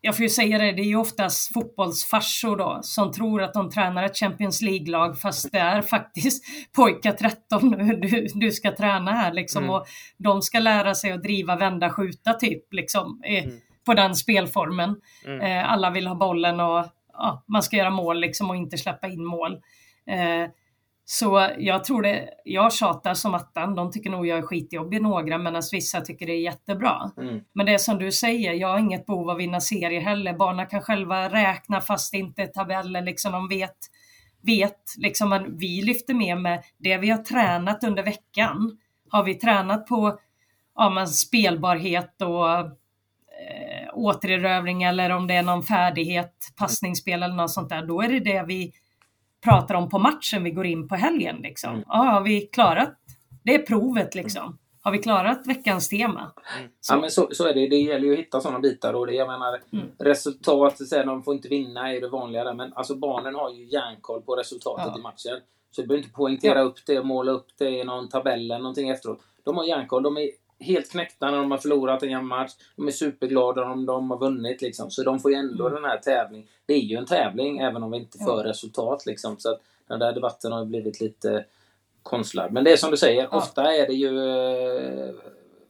[0.00, 3.70] jag får ju säga det, det är ju oftast fotbollsfarsor då som tror att de
[3.70, 6.44] tränar ett Champions League-lag fast det är faktiskt
[6.76, 9.64] pojkar 13 nu du, du ska träna här liksom.
[9.64, 9.74] Mm.
[9.74, 9.86] Och
[10.18, 13.60] de ska lära sig att driva, vända, skjuta typ liksom eh, Mm.
[13.86, 14.96] på den spelformen.
[15.26, 15.40] Mm.
[15.40, 19.08] Eh, alla vill ha bollen och ja, man ska göra mål liksom och inte släppa
[19.08, 19.52] in mål.
[20.06, 20.50] Eh,
[21.12, 25.38] så jag tror det, jag tjatar som attan, de tycker nog jag är skitjobbig några
[25.38, 27.10] medan vissa tycker det är jättebra.
[27.16, 27.40] Mm.
[27.52, 30.34] Men det är som du säger, jag har inget behov av att vinna serier heller.
[30.34, 33.76] Barnen kan själva räkna fast det inte är tabeller, liksom de vet,
[34.42, 38.78] vet liksom, men vi lyfter med med det vi har tränat under veckan.
[39.08, 40.18] Har vi tränat på
[40.74, 42.68] ja, men spelbarhet och eh,
[43.92, 48.20] återerövring eller om det är någon färdighet, passningsspel eller något sånt där, då är det
[48.20, 48.72] det vi
[49.44, 51.36] pratar om på matchen vi går in på helgen.
[51.42, 51.70] Liksom.
[51.70, 51.84] Mm.
[51.88, 52.94] Ja, har vi klarat,
[53.42, 54.58] det är provet liksom.
[54.82, 56.32] Har vi klarat veckans tema?
[56.80, 56.94] Så.
[56.94, 57.68] Ja, men så, så är det.
[57.68, 58.94] Det gäller ju att hitta sådana bitar.
[58.94, 59.86] Och det, jag menar, Mm.
[59.98, 62.54] resultat, så här, de får inte vinna är det vanliga där.
[62.54, 64.98] Men alltså, barnen har ju järnkoll på resultatet Ja.
[64.98, 65.40] i matchen.
[65.70, 66.64] Så du behöver inte poängtera Ja.
[66.64, 69.20] upp det och måla upp det i någon tabell eller någonting efteråt.
[69.44, 70.02] De har järnkoll.
[70.02, 72.52] De är helt knäckta när de har förlorat en jämn match.
[72.76, 74.62] De är superglada om de har vunnit.
[74.62, 74.90] Liksom.
[74.90, 75.82] Så de får ju ändå Mm.
[75.82, 76.48] den här tävlingen.
[76.66, 79.06] Det är ju en tävling även om vi inte får resultat.
[79.06, 79.36] Liksom.
[79.38, 81.44] Så att den där debatten har blivit lite
[82.02, 82.52] konstlad.
[82.52, 83.38] Men det är som du säger, Ja.
[83.38, 85.14] ofta är det ju eh,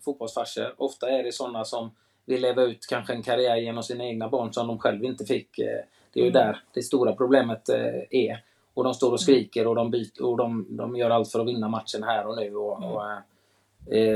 [0.05, 0.74] fotbollsfarsor.
[0.76, 1.90] Ofta är det sådana som
[2.24, 5.59] vill leva ut kanske en karriär genom sina egna barn som de själv inte fick.
[5.59, 5.66] Eh,
[6.12, 6.42] Det är ju Mm.
[6.42, 8.44] där det stora problemet eh, är.
[8.74, 11.46] Och de står och skriker och de, byter, och de, de gör allt för att
[11.46, 12.55] vinna matchen här och nu.
[12.57, 12.90] Och, Mm.
[12.90, 13.18] och, eh, eh,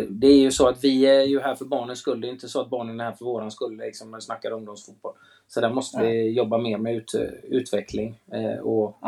[0.09, 2.21] det är ju så att vi är ju här för barnens skull.
[2.21, 4.51] Det är inte så att barnen är här för våran skull liksom, när vi snackar
[4.51, 5.13] ungdomsfotboll.
[5.47, 8.99] Så där måste vi jobba mer med ut, utveckling eh, och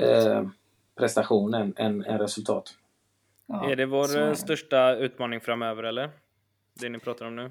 [0.00, 0.48] eh,
[0.98, 2.74] prestation än, än, än resultat.
[3.46, 4.36] Ja, är det vår är eh, det.
[4.36, 6.10] största utmaning framöver eller?
[6.80, 7.50] Det ni pratar om nu?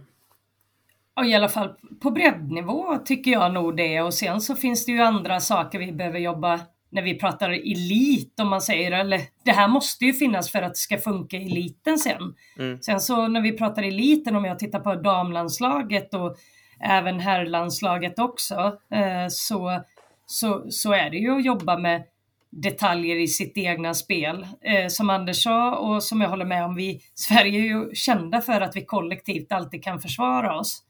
[1.15, 4.01] Ja, i alla fall på breddnivå tycker jag nog det.
[4.01, 8.39] Och sen så finns det ju andra saker vi behöver jobba när vi pratar elit
[8.39, 8.91] om man säger.
[8.91, 12.35] Eller det här måste ju finnas för att det ska funka i eliten sen.
[12.59, 12.81] Mm.
[12.81, 16.37] Sen så när vi pratar eliten, om jag tittar på damlandslaget och
[16.79, 19.81] även herrlandslaget också, eh, så,
[20.25, 22.03] så, så är det ju att jobba med
[22.49, 24.47] detaljer i sitt egna spel.
[24.61, 28.41] Eh, som Anders sa och som jag håller med om, vi Sverige är ju kända
[28.41, 30.83] för att vi kollektivt alltid kan försvara oss.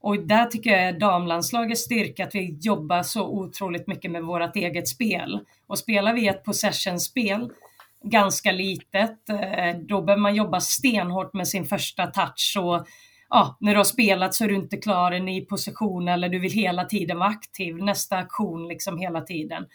[0.00, 4.56] Och där tycker jag är damlandslagets styrka att vi jobbar så otroligt mycket med vårt
[4.56, 5.40] eget spel.
[5.66, 7.50] Och spelar vi ett possession-spel
[8.04, 12.86] ganska litet, eh, då behöver man jobba stenhårt med sin första touch och
[13.28, 16.38] ja, när du har spelat så är du inte klar i ny position eller du
[16.38, 19.66] vill hela tiden vara aktiv, nästa aktion liksom hela tiden.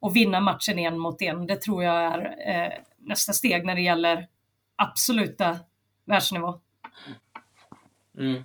[0.00, 3.82] Och vinna matchen en mot en, det tror jag är eh, nästa steg när det
[3.82, 4.28] gäller
[4.76, 5.58] absoluta
[6.04, 6.60] världsnivå.
[8.18, 8.42] Mm.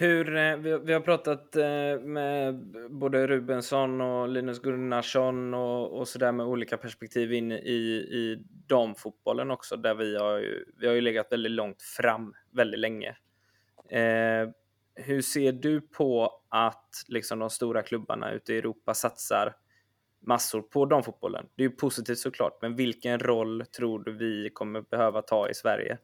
[0.00, 2.54] Hur, eh, vi, vi har pratat eh, med
[2.90, 9.50] både Rubensson och Linus Gunnarsson och, och sådär med olika perspektiv in i, i damfotbollen
[9.50, 13.16] också där vi har ju, vi har ju legat väldigt långt fram väldigt länge.
[13.90, 14.48] Eh,
[14.94, 19.56] hur ser du på att liksom de stora klubbarna ute i Europa satsar
[20.26, 21.46] massor på damfotbollen?
[21.54, 25.54] Det är ju positivt såklart, men vilken roll tror du vi kommer behöva ta i
[25.54, 25.98] Sverige?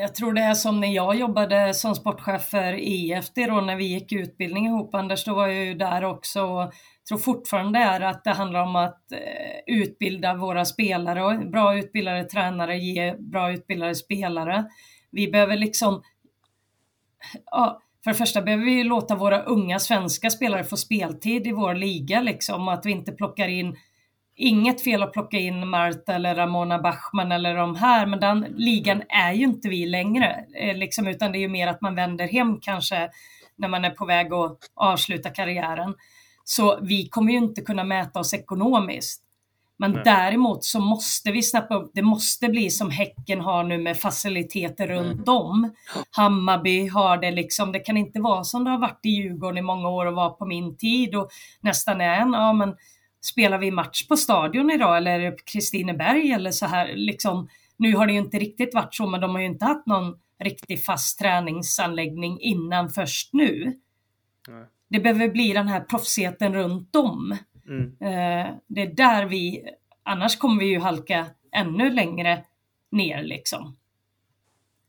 [0.00, 3.84] Jag tror det är som när jag jobbade som sportchef för EFD då när vi
[3.84, 6.72] gick utbildning ihop Anders, då var jag ju där också och jag
[7.08, 12.24] tror fortfarande är att det handlar om att eh, utbilda våra spelare och bra utbildade
[12.24, 14.64] tränare ge bra utbildade spelare.
[15.10, 16.02] Vi behöver liksom,
[17.44, 21.74] ja, för det första behöver vi låta våra unga svenska spelare få speltid i vår
[21.74, 23.76] liga liksom, att vi inte plockar in
[24.40, 29.02] Inget fel att plocka in Marta eller Ramona Bachmann eller de här, men den ligan
[29.08, 30.44] är ju inte vi längre.
[30.60, 33.10] Eh, liksom, utan det är ju mer att man vänder hem kanske
[33.56, 35.94] när man är på väg att avsluta karriären.
[36.44, 39.22] Så vi kommer ju inte kunna mäta oss ekonomiskt.
[39.78, 40.02] Men Nej.
[40.04, 44.90] däremot så måste vi snappa upp, det måste bli som Häcken har nu med faciliteter
[44.90, 45.04] mm.
[45.04, 45.72] runt om.
[46.10, 49.62] Hammarby har det liksom, det kan inte vara som det har varit i Djurgården i
[49.62, 52.74] många år och var på min tid och nästan är en, ja men
[53.20, 57.48] spelar vi match på stadion idag eller Kristineberg eller så här liksom.
[57.76, 60.14] Nu har det ju inte riktigt varit så, men de har ju inte haft någon
[60.44, 63.78] riktig fast träningsanläggning innan först nu.
[64.48, 64.64] Nej.
[64.88, 67.36] Det behöver bli den här proffsigheten runt om.
[67.68, 67.84] Mm.
[67.84, 69.68] Eh, det är där vi,
[70.02, 72.44] annars kommer vi ju halka ännu längre
[72.90, 73.76] ner liksom.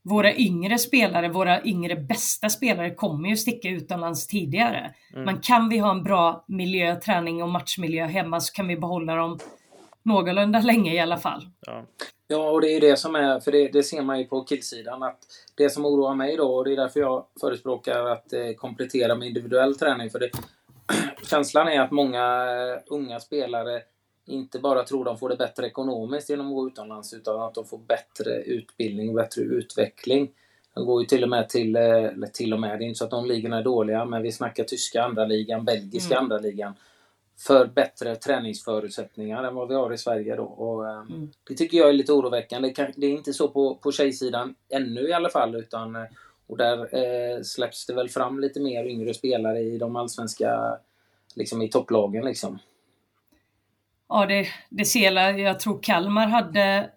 [0.02, 4.94] Våra yngre spelare, våra yngre bästa spelare kommer ju sticka utomlands tidigare.
[5.12, 5.24] Mm.
[5.24, 9.14] Men kan vi ha en bra miljö, träning och matchmiljö hemma så kan vi behålla
[9.14, 9.38] dem
[10.02, 11.46] någorlunda länge i alla fall.
[11.66, 11.84] Ja,
[12.28, 15.02] ja och det är det som är, för det, det ser man ju på killsidan,
[15.02, 15.18] att
[15.54, 19.28] det som oroar mig då, och det är därför jag förespråkar att eh, komplettera med
[19.28, 20.30] individuell träning, för det,
[21.30, 23.82] känslan är att många eh, unga spelare
[24.26, 27.64] inte bara tror de får det bättre ekonomiskt genom att gå utomlands utan att de
[27.64, 30.30] får bättre utbildning och bättre utveckling.
[30.74, 32.98] De går ju till och med till, eh, eller till och med, det är inte
[32.98, 36.24] så att de ligorna är dåliga, men vi snackar tyska andra ligan, belgiska mm.
[36.24, 36.74] andra ligan
[37.38, 40.44] för bättre träningsförutsättningar än vad vi har i Sverige då.
[40.44, 41.30] Och, eh, mm.
[41.48, 42.74] Det tycker jag är lite oroväckande.
[42.96, 45.96] Det är inte så på, på tjejsidan ännu i alla fall utan
[46.50, 50.78] och där eh, släpps det väl fram lite mer yngre spelare i de allsvenska,
[51.34, 52.58] liksom i topplagen liksom.
[54.10, 55.60] Ja, det, det ser jag.
[55.60, 56.90] Tror Kalmar hade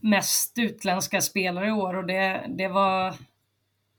[0.00, 3.14] mest utländska spelare i år och det, det var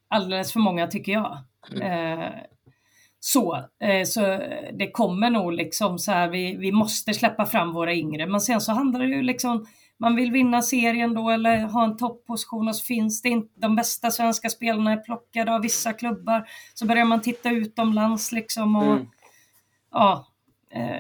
[0.08, 1.38] alldeles för många tycker jag.
[1.72, 2.22] Mm.
[2.22, 2.30] Eh,
[3.20, 4.22] så, eh, så
[4.74, 8.26] det kommer nog liksom så här, vi, vi måste släppa fram våra yngre.
[8.28, 9.66] Men sen så handlar det ju liksom
[9.98, 13.76] man vill vinna serien då eller ha en topposition och så finns det inte, de
[13.76, 16.48] bästa svenska spelarna är plockade av vissa klubbar.
[16.74, 19.08] Så börjar man titta utomlands liksom och mm.
[19.92, 20.28] ja,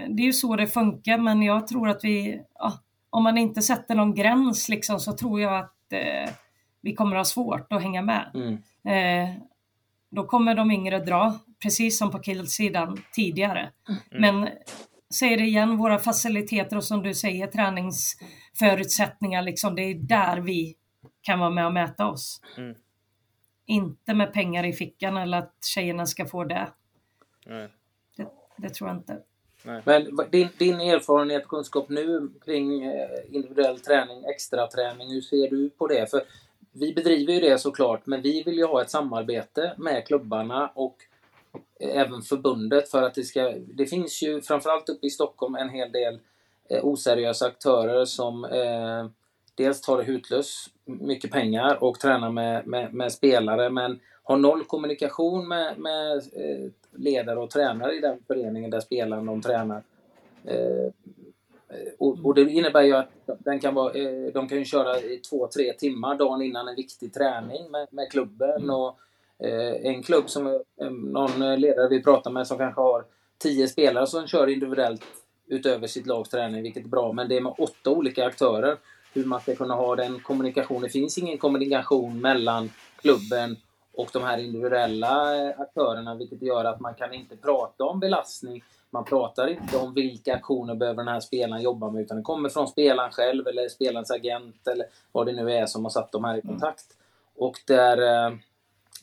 [0.09, 2.73] det är ju så det funkar men jag tror att vi, ja,
[3.09, 6.33] om man inte sätter någon gräns liksom så tror jag att eh,
[6.81, 8.31] vi kommer ha svårt att hänga med.
[8.33, 8.53] Mm.
[8.83, 9.35] Eh,
[10.09, 13.71] då kommer de yngre dra, precis som på killsidan tidigare.
[13.89, 14.01] Mm.
[14.21, 14.49] Men
[15.13, 20.75] säger det igen, våra faciliteter och som du säger träningsförutsättningar, liksom, det är där vi
[21.21, 22.41] kan vara med och mäta oss.
[22.57, 22.75] Mm.
[23.65, 26.69] Inte med pengar i fickan eller att tjejerna ska få det.
[28.17, 29.19] Det, det, tror jag inte.
[29.63, 29.81] Nej.
[29.85, 35.49] Men din, din erfarenhet och kunskap nu kring eh, individuell träning, extra träning, hur ser
[35.49, 36.09] du på det?
[36.09, 36.21] För
[36.71, 40.97] vi bedriver ju det såklart, men vi vill ju ha ett samarbete med klubbarna och
[41.79, 43.53] eh, även förbundet för att det ska...
[43.65, 46.19] Det finns ju framförallt uppe i Stockholm en hel del
[46.69, 49.05] eh, oseriösa aktörer som eh,
[49.55, 54.63] dels tar det hutlös mycket pengar och tränar med, med, med, spelare men har noll
[54.63, 59.83] kommunikation med, med eh, ledare och tränare i den föreningen där spelarna de tränar.
[60.45, 60.91] Eh,
[61.97, 65.17] och, och, det innebär ju att den kan vara, eh, de kan ju köra i
[65.17, 68.63] två, tre timmar dagen innan en viktig träning med, med klubben.
[68.63, 68.69] Mm.
[68.69, 68.99] Och,
[69.81, 73.05] en klubb som någon ledare vi pratar med som kanske har
[73.37, 75.01] tio spelare som kör individuellt
[75.47, 77.13] utöver sitt lags träning, vilket är bra.
[77.13, 78.77] Men det är med åtta olika aktörer.
[79.13, 80.81] Hur man ska kunna ha den kommunikationen.
[80.81, 82.69] Det finns ingen kommunikation mellan
[83.01, 83.57] klubben
[83.93, 88.63] och de här individuella eh, aktörerna, vilket gör att man kan inte prata om belastning.
[88.89, 92.49] Man pratar inte om vilka aktioner behöver den här spelaren jobba med, utan det kommer
[92.49, 96.23] från spelaren själv eller spelarens agent eller vad det nu är som har satt dem
[96.23, 96.85] här i kontakt.
[97.35, 97.97] Och där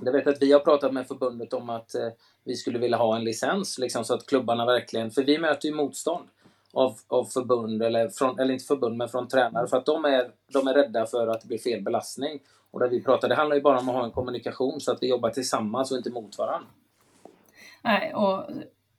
[0.02, 2.08] jag vet att vi har pratat med förbundet om att eh,
[2.44, 5.74] vi skulle vilja ha en licens liksom, så att klubbarna verkligen, för vi möter ju
[5.74, 6.28] motstånd
[6.72, 10.30] av, av förbund, eller, från, eller inte förbund, men från tränare för att de är,
[10.52, 12.38] de är rädda för att det blir fel belastning.
[12.70, 14.98] Och där vi pratar, det handlar ju bara om att ha en kommunikation så att
[15.00, 16.68] vi jobbar tillsammans och inte mot varandra.
[17.82, 18.44] Nej, och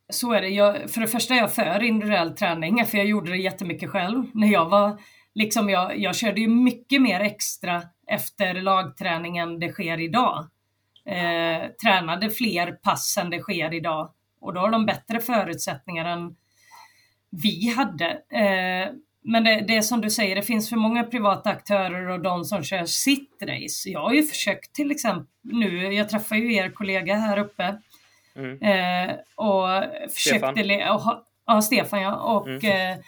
[0.09, 0.49] så är det.
[0.49, 4.23] Jag, för det första är jag för individuell träning, för jag gjorde det jättemycket själv
[4.33, 4.97] när jag var
[5.33, 10.47] Liksom jag, jag körde ju mycket mer extra efter lagträning än det sker idag
[11.05, 14.13] eh, tränade fler pass än det sker idag.
[14.41, 16.35] Och då har de bättre förutsättningar än
[17.31, 18.05] vi hade.
[18.29, 22.21] Eh, men det, det är som du säger, det finns för många privata aktörer och
[22.21, 23.89] de som kör sitt race.
[23.89, 27.77] Jag har ju försökt till exempel nu, jag träffar ju er kollega här uppe
[28.35, 28.61] mm.
[28.61, 30.53] eh, och försökte...
[30.53, 30.95] Stefan.
[30.95, 31.01] Och,
[31.45, 32.15] ja, Stefan ja.
[32.15, 32.91] Och mm.
[32.91, 33.03] eh,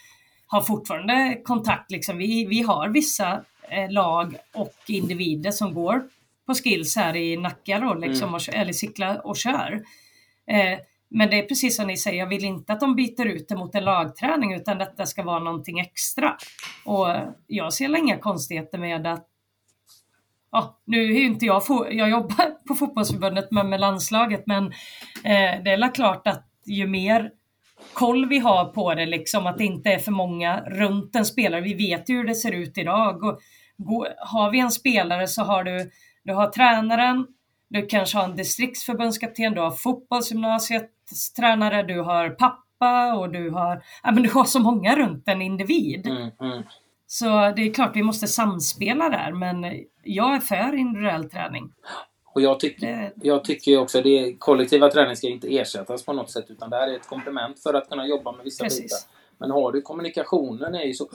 [0.47, 1.91] har fortfarande kontakt.
[1.91, 2.17] Liksom.
[2.17, 6.03] Vi, vi har vissa eh, lag och individer som går
[6.45, 8.33] på skills här i Nacka då, liksom, mm.
[8.33, 9.83] och, eller cyklar och kör.
[10.47, 10.79] Eh,
[11.13, 13.55] men det är precis som ni säger, jag vill inte att de byter ut det
[13.55, 16.37] mot en lagträning utan detta ska vara någonting extra.
[16.85, 17.07] Och
[17.47, 19.29] jag ser inga konstigheter med att
[20.51, 24.65] Ja, nu är ju inte jag, jag jobbar på fotbollsförbundet men med landslaget men
[25.23, 27.31] eh, det är klart att ju mer
[27.93, 31.61] koll vi har på det, liksom att det inte är för många runt en spelare.
[31.61, 33.23] Vi vet ju hur det ser ut idag.
[33.23, 33.39] Och,
[34.17, 35.91] har vi en spelare så har du,
[36.23, 37.27] du har tränaren,
[37.69, 40.89] du kanske har en distriktsförbundskapten, du har fotbollsgymnasiet,
[41.35, 45.41] tränare, du har pappa och du har, ja, men du har så många runt en
[45.41, 46.07] individ.
[46.07, 46.63] Mm, mm.
[47.07, 51.73] Så det är klart vi måste samspela där, men jag är för individuell träning.
[52.25, 54.05] Och jag tycker, jag tycker också att
[54.39, 57.73] kollektiva träning ska inte ersättas på något sätt utan det här är ett komplement för
[57.73, 58.81] att kunna jobba med vissa Precis.
[58.81, 58.99] bitar.
[59.37, 61.09] Men har du kommunikationen är ju så,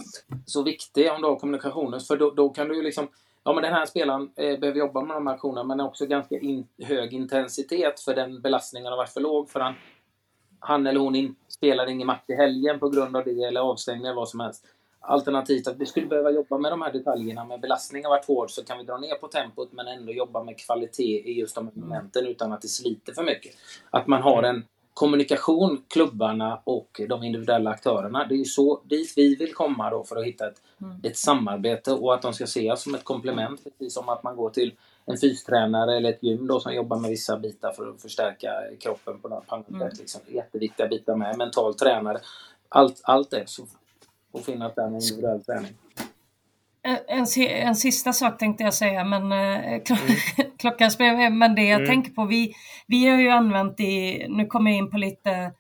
[0.47, 3.09] så viktig om du har kommunikationen för då, då kan du ju liksom
[3.49, 6.39] Ja men den här spelaren eh, behöver jobba med de här aktionerna men också ganska
[6.39, 9.75] in, hög intensitet för den belastningen har varit för låg för han,
[10.61, 14.07] han eller hon in, spelar ingen match i helgen på grund av det eller avstängning
[14.07, 14.67] eller vad som helst.
[15.01, 17.45] Alternativt att vi skulle behöva jobba med de här detaljerna.
[17.45, 20.45] Med belastning har varit hård så kan vi dra ner på tempot men ändå jobba
[20.45, 23.55] med kvalitet i just de momenten utan att det sliter för mycket.
[23.91, 24.65] Att man har en
[24.99, 28.27] kommunikation, klubbarna och de individuella aktörerna.
[28.27, 31.01] Det är ju så dit vi vill komma då för att hitta ett, mm.
[31.03, 33.65] ett samarbete och att de ska ses som ett komplement.
[33.65, 34.75] Precis som att man går till
[35.07, 39.19] en fystränare eller ett gym då som jobbar med vissa bitar för att förstärka kroppen
[39.19, 39.91] på något annat mm.
[39.91, 39.99] sätt.
[39.99, 40.21] Liksom.
[40.27, 41.39] Jätteviktiga bitar med.
[41.39, 42.21] Mental tränare.
[42.69, 43.43] Allt, allt det.
[43.47, 43.67] Så
[44.33, 45.73] och finnas där med individuell träning.
[46.89, 50.51] En, en sista sak tänkte jag säga, men eh, kl mm.
[50.59, 51.87] klockan spelar Men det jag mm.
[51.87, 52.55] tänker på, vi,
[52.87, 55.53] vi har ju använt i, nu kommer jag in på lite,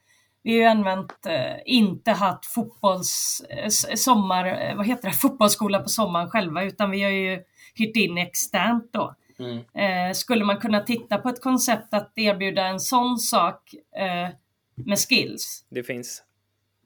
[0.42, 5.80] vi har ju använt, eh, inte haft fotbolls, eh, sommar, eh, vad heter det, fotbollsskola
[5.80, 7.42] på sommaren själva, utan vi har ju
[7.74, 9.14] hyrt in externt då.
[9.38, 9.58] Mm.
[9.74, 14.28] Eh, skulle man kunna titta på ett koncept att erbjuda en sån sak eh,
[14.74, 15.64] med skills?
[15.68, 16.22] Det finns.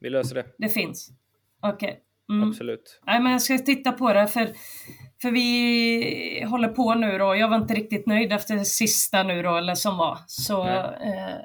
[0.00, 0.46] Vi löser det.
[0.58, 1.10] Det finns.
[1.60, 1.88] Okej.
[1.88, 2.00] Okay.
[2.32, 2.48] Mm.
[2.48, 3.00] Absolut.
[3.06, 4.50] Nej, men jag ska titta på det för,
[5.22, 7.36] för vi håller på nu då.
[7.36, 10.18] Jag var inte riktigt nöjd efter sista nu då, eller som var.
[10.26, 11.36] Så eh,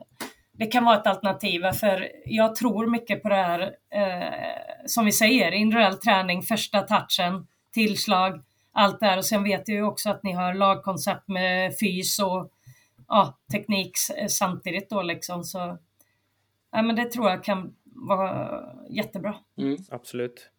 [0.53, 1.71] det kan vara ett alternativ.
[1.71, 3.61] För jag tror mycket på det här,
[3.93, 4.33] eh,
[4.85, 9.17] som vi säger, individuell träning, första touchen, tillslag, allt det här.
[9.17, 12.51] Och sen vet jag ju också att ni har lagkoncept med fys och
[13.07, 13.91] ja, teknik
[14.29, 15.43] samtidigt då liksom.
[15.43, 15.77] Så
[16.71, 19.35] ja, men det tror jag kan var jättebra.
[19.57, 19.77] Mm.
[19.91, 20.49] Absolut.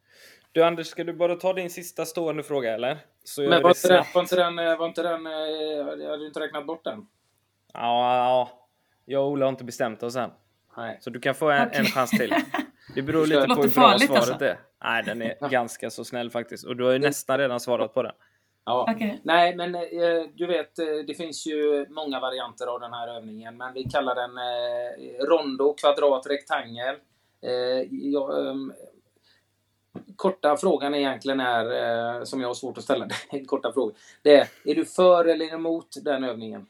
[0.53, 2.99] Du Anders, ska du bara ta din sista stående fråga eller?
[3.25, 5.27] Så Men var inte, den, var inte den, var inte den,
[6.11, 7.07] hade inte räknat bort den?
[7.73, 8.51] Ja, ja.
[9.05, 10.31] jag och Ola har inte bestämt oss än.
[10.77, 10.99] Nej.
[11.01, 11.81] Så du kan få en, okay.
[11.81, 12.35] en chans till.
[12.95, 14.45] Det beror lite på hur bra svaret alltså.
[14.45, 14.59] är.
[14.85, 16.65] Nej, den är ganska så snäll faktiskt.
[16.67, 18.13] Och du har ju nästan redan svarat på den.
[18.65, 18.93] Ja.
[18.95, 19.19] Okay.
[19.23, 19.81] Nej, men eh,
[20.35, 23.57] du vet, eh, det finns ju många varianter av den här övningen.
[23.57, 26.95] Men vi kallar den eh, rondo, kvadrat, rektangel.
[27.43, 28.73] Eh, jag, ehm,
[30.17, 31.65] korta frågan egentligen är,
[32.19, 33.95] eh, som jag har svårt att ställa, en korta fråga.
[34.23, 36.67] Det är, är du för eller emot den övningen?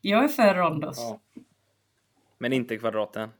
[0.00, 0.98] Jag är för rondos.
[0.98, 1.20] Ja.
[2.38, 3.30] Men inte kvadraten?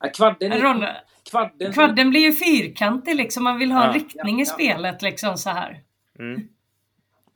[0.00, 3.44] Ja, kvadden, är, kvadden, kvadden blir ju fyrkantig liksom.
[3.44, 5.82] Man vill ha en riktning ja, i spelet liksom så här.
[6.18, 6.48] Mm.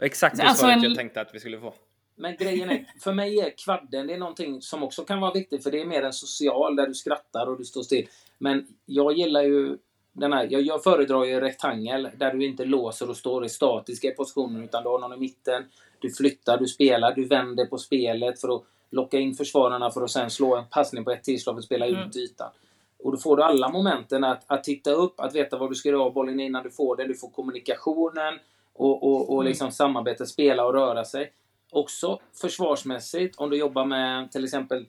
[0.03, 0.83] Exakt det alltså svaret en...
[0.83, 1.75] jag tänkte att vi skulle få.
[2.15, 5.63] Men grejen är, för mig är kvadden det är någonting som också kan vara viktigt
[5.63, 8.09] för det är mer en social där du skrattar och du står still.
[8.39, 9.79] Men jag gillar ju
[10.13, 14.11] den här, jag, jag föredrar ju rektangel där du inte låser och står i statiska
[14.11, 15.65] positioner utan du har någon i mitten.
[15.99, 20.11] Du flyttar, du spelar, du vänder på spelet för att locka in försvararna för att
[20.11, 22.09] sen slå en passning på ett tillslag och spela mm.
[22.09, 22.51] ut ytan.
[22.99, 25.89] Och då får du alla momenten att, att titta upp, att veta vad du ska
[25.89, 27.09] göra av bollen innan du får den.
[27.09, 28.39] Du får kommunikationen
[28.75, 29.49] och, och, och mm.
[29.49, 29.73] liksom mm.
[29.73, 31.33] samarbetet, spela och röra sig
[31.73, 34.87] också försvarsmässigt, om du jobbar med till exempel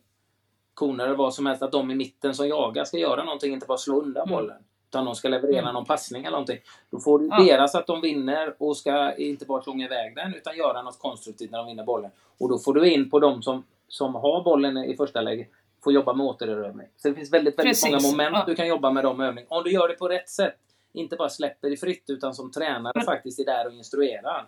[0.74, 3.66] koner eller vad som helst, att de i mitten som jagar ska göra någonting, inte
[3.66, 4.52] bara slå undan mm.
[4.94, 5.74] Utan de ska leverera mm.
[5.74, 6.60] någon passning eller någonting.
[6.92, 7.44] Då får du ja.
[7.44, 11.52] deras att de vinner och ska inte bara slunga iväg den, utan göra något konstruktivt
[11.52, 12.12] när de vinner bollen.
[12.40, 15.48] Och då får du in på de som, som har bollen i första läget,
[15.84, 16.88] får jobba med återerövring.
[16.98, 18.44] Så det finns väldigt, väldigt många moment ja.
[18.48, 19.56] du kan jobba med de övningarna.
[19.56, 20.56] Om du gör det på rätt sätt.
[20.94, 23.06] Inte bara släpper det fritt, utan som tränare mm.
[23.06, 24.48] faktiskt är där och instruerar.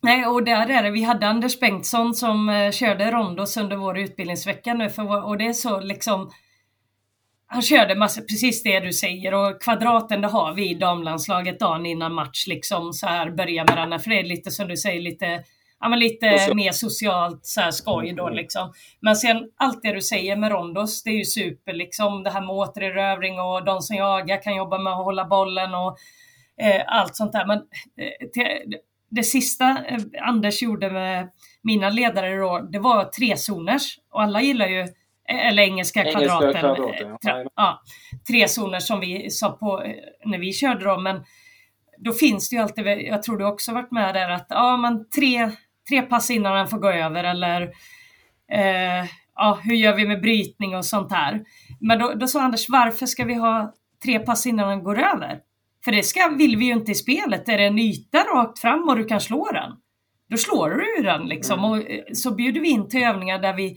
[0.00, 0.90] Nej, och där är det.
[0.90, 5.46] Vi hade Anders Bengtsson som eh, körde rondos under vår utbildningsvecka nu för, och det
[5.46, 6.30] är så liksom
[7.54, 11.86] han körde massa, precis det du säger och kvadraten det har vi i damlandslaget dagen
[11.86, 15.00] innan match liksom så här börja med den för det är lite som du säger
[15.00, 15.44] lite
[15.80, 18.36] Ja men lite mer socialt så här skoj då mm.
[18.36, 18.72] liksom.
[19.00, 22.22] Men sen allt det du säger med rondos, det är ju super liksom.
[22.22, 25.98] Det här med återerövring och de som jagar kan jobba med att hålla bollen och
[26.62, 27.46] eh, allt sånt där.
[27.46, 28.76] Men eh, till,
[29.10, 31.30] det sista eh, Anders gjorde med
[31.62, 33.98] mina ledare då, det var trezoners.
[34.10, 34.88] Och alla gillar ju
[35.28, 36.60] eller engelska, engelska kvadraten.
[36.60, 37.44] kvadraten ja.
[37.56, 37.82] ja.
[38.28, 39.94] tre zoner som vi sa på eh,
[40.24, 40.98] när vi körde då.
[40.98, 41.24] Men
[41.98, 45.08] då finns det ju alltid, jag tror du också varit med där, att ja, men
[45.08, 45.50] tre,
[45.88, 47.62] tre pass innan han får gå över eller
[48.52, 49.04] eh,
[49.34, 51.42] ja, hur gör vi med brytning och sånt här.
[51.80, 55.38] Men då, då sa Anders, varför ska vi ha tre pass innan den går över?
[55.84, 57.48] För det ska, vill vi ju inte i spelet.
[57.48, 59.72] Är det en yta rakt fram och du kan slå den,
[60.30, 61.58] då slår du den liksom.
[61.58, 61.70] Mm.
[61.70, 63.76] Och eh, så bjuder vi in till övningar där vi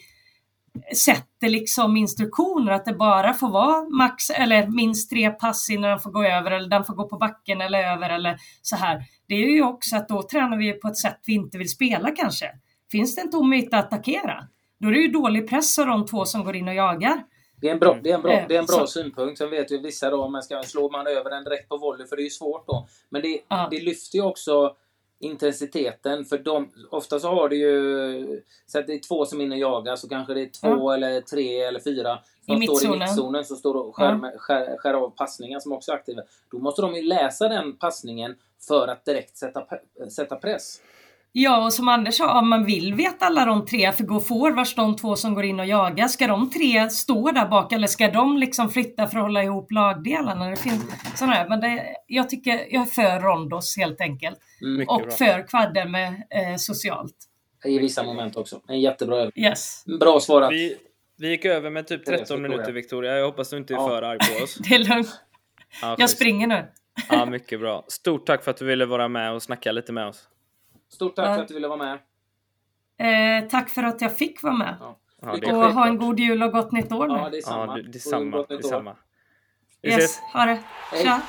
[0.95, 5.99] sätter liksom instruktioner att det bara får vara max eller minst tre pass innan den
[5.99, 9.03] får gå över eller den får gå på backen eller över eller så här.
[9.28, 12.11] Det är ju också att då tränar vi på ett sätt vi inte vill spela
[12.11, 12.51] kanske.
[12.91, 14.47] Finns det en tom yta att attackera,
[14.80, 17.23] då är det ju dålig press av de två som går in och jagar.
[17.61, 19.38] Det är en bra, det är en bra, det är en bra synpunkt.
[19.38, 22.07] Sen vet ju vissa då om man ska slå man över den direkt på volley,
[22.07, 22.88] för det är ju svårt då.
[23.09, 23.67] Men det, ja.
[23.71, 24.75] det lyfter ju också
[25.20, 26.26] intensiteten.
[26.26, 29.55] För de, ofta så har det ju, så att det är två som är inne
[29.55, 30.93] och jagar, så kanske det är två ja.
[30.93, 34.32] eller tre eller fyra som I står i mittzonen som står och skär, ja.
[34.38, 36.22] skär, skär av passningar som också är aktiva.
[36.51, 38.36] Då måste de ju läsa den passningen
[38.68, 39.65] för att direkt sätta,
[40.09, 40.82] sätta press.
[41.39, 44.75] Ja, och som Anders sa, om man vill veta alla de tre, för gå forwards,
[44.75, 48.11] de två som går in och jagar, ska de tre stå där bak eller ska
[48.11, 50.49] de liksom flytta för att hålla ihop lagdelarna?
[50.49, 50.83] Det finns
[51.15, 54.39] sådana här, men det, jag tycker jag är för rondos helt enkelt.
[54.61, 55.11] Mm, och bra.
[55.11, 57.15] för kvadder med eh, socialt.
[57.65, 58.61] I vissa moment också.
[58.67, 59.45] En jättebra övning.
[59.45, 59.83] Yes.
[59.99, 60.51] Bra svarat.
[60.51, 60.77] Vi,
[61.17, 63.17] vi gick över med typ 13 minuter Victoria.
[63.17, 63.89] Jag hoppas du inte är ja.
[63.89, 64.55] för arg på oss.
[64.69, 65.21] det är lugnt.
[65.81, 66.65] Ja, jag springer nu.
[67.09, 67.85] ja, mycket bra.
[67.88, 70.29] Stort tack för att du ville vara med och snacka lite med oss.
[70.89, 71.99] Stort tack för att du ville vara med.
[72.99, 74.75] Eh, tack för att jag fick vara med.
[74.79, 74.99] Ja.
[75.21, 77.13] Ja, och ha en god jul och gott nytt år nu.
[77.13, 77.77] Ja, det är samma.
[77.77, 78.43] Ja, det, är samma.
[78.43, 78.95] Det är samma.
[79.81, 80.19] Vi yes, ses.
[80.33, 80.59] ha det.
[81.03, 81.21] Tja.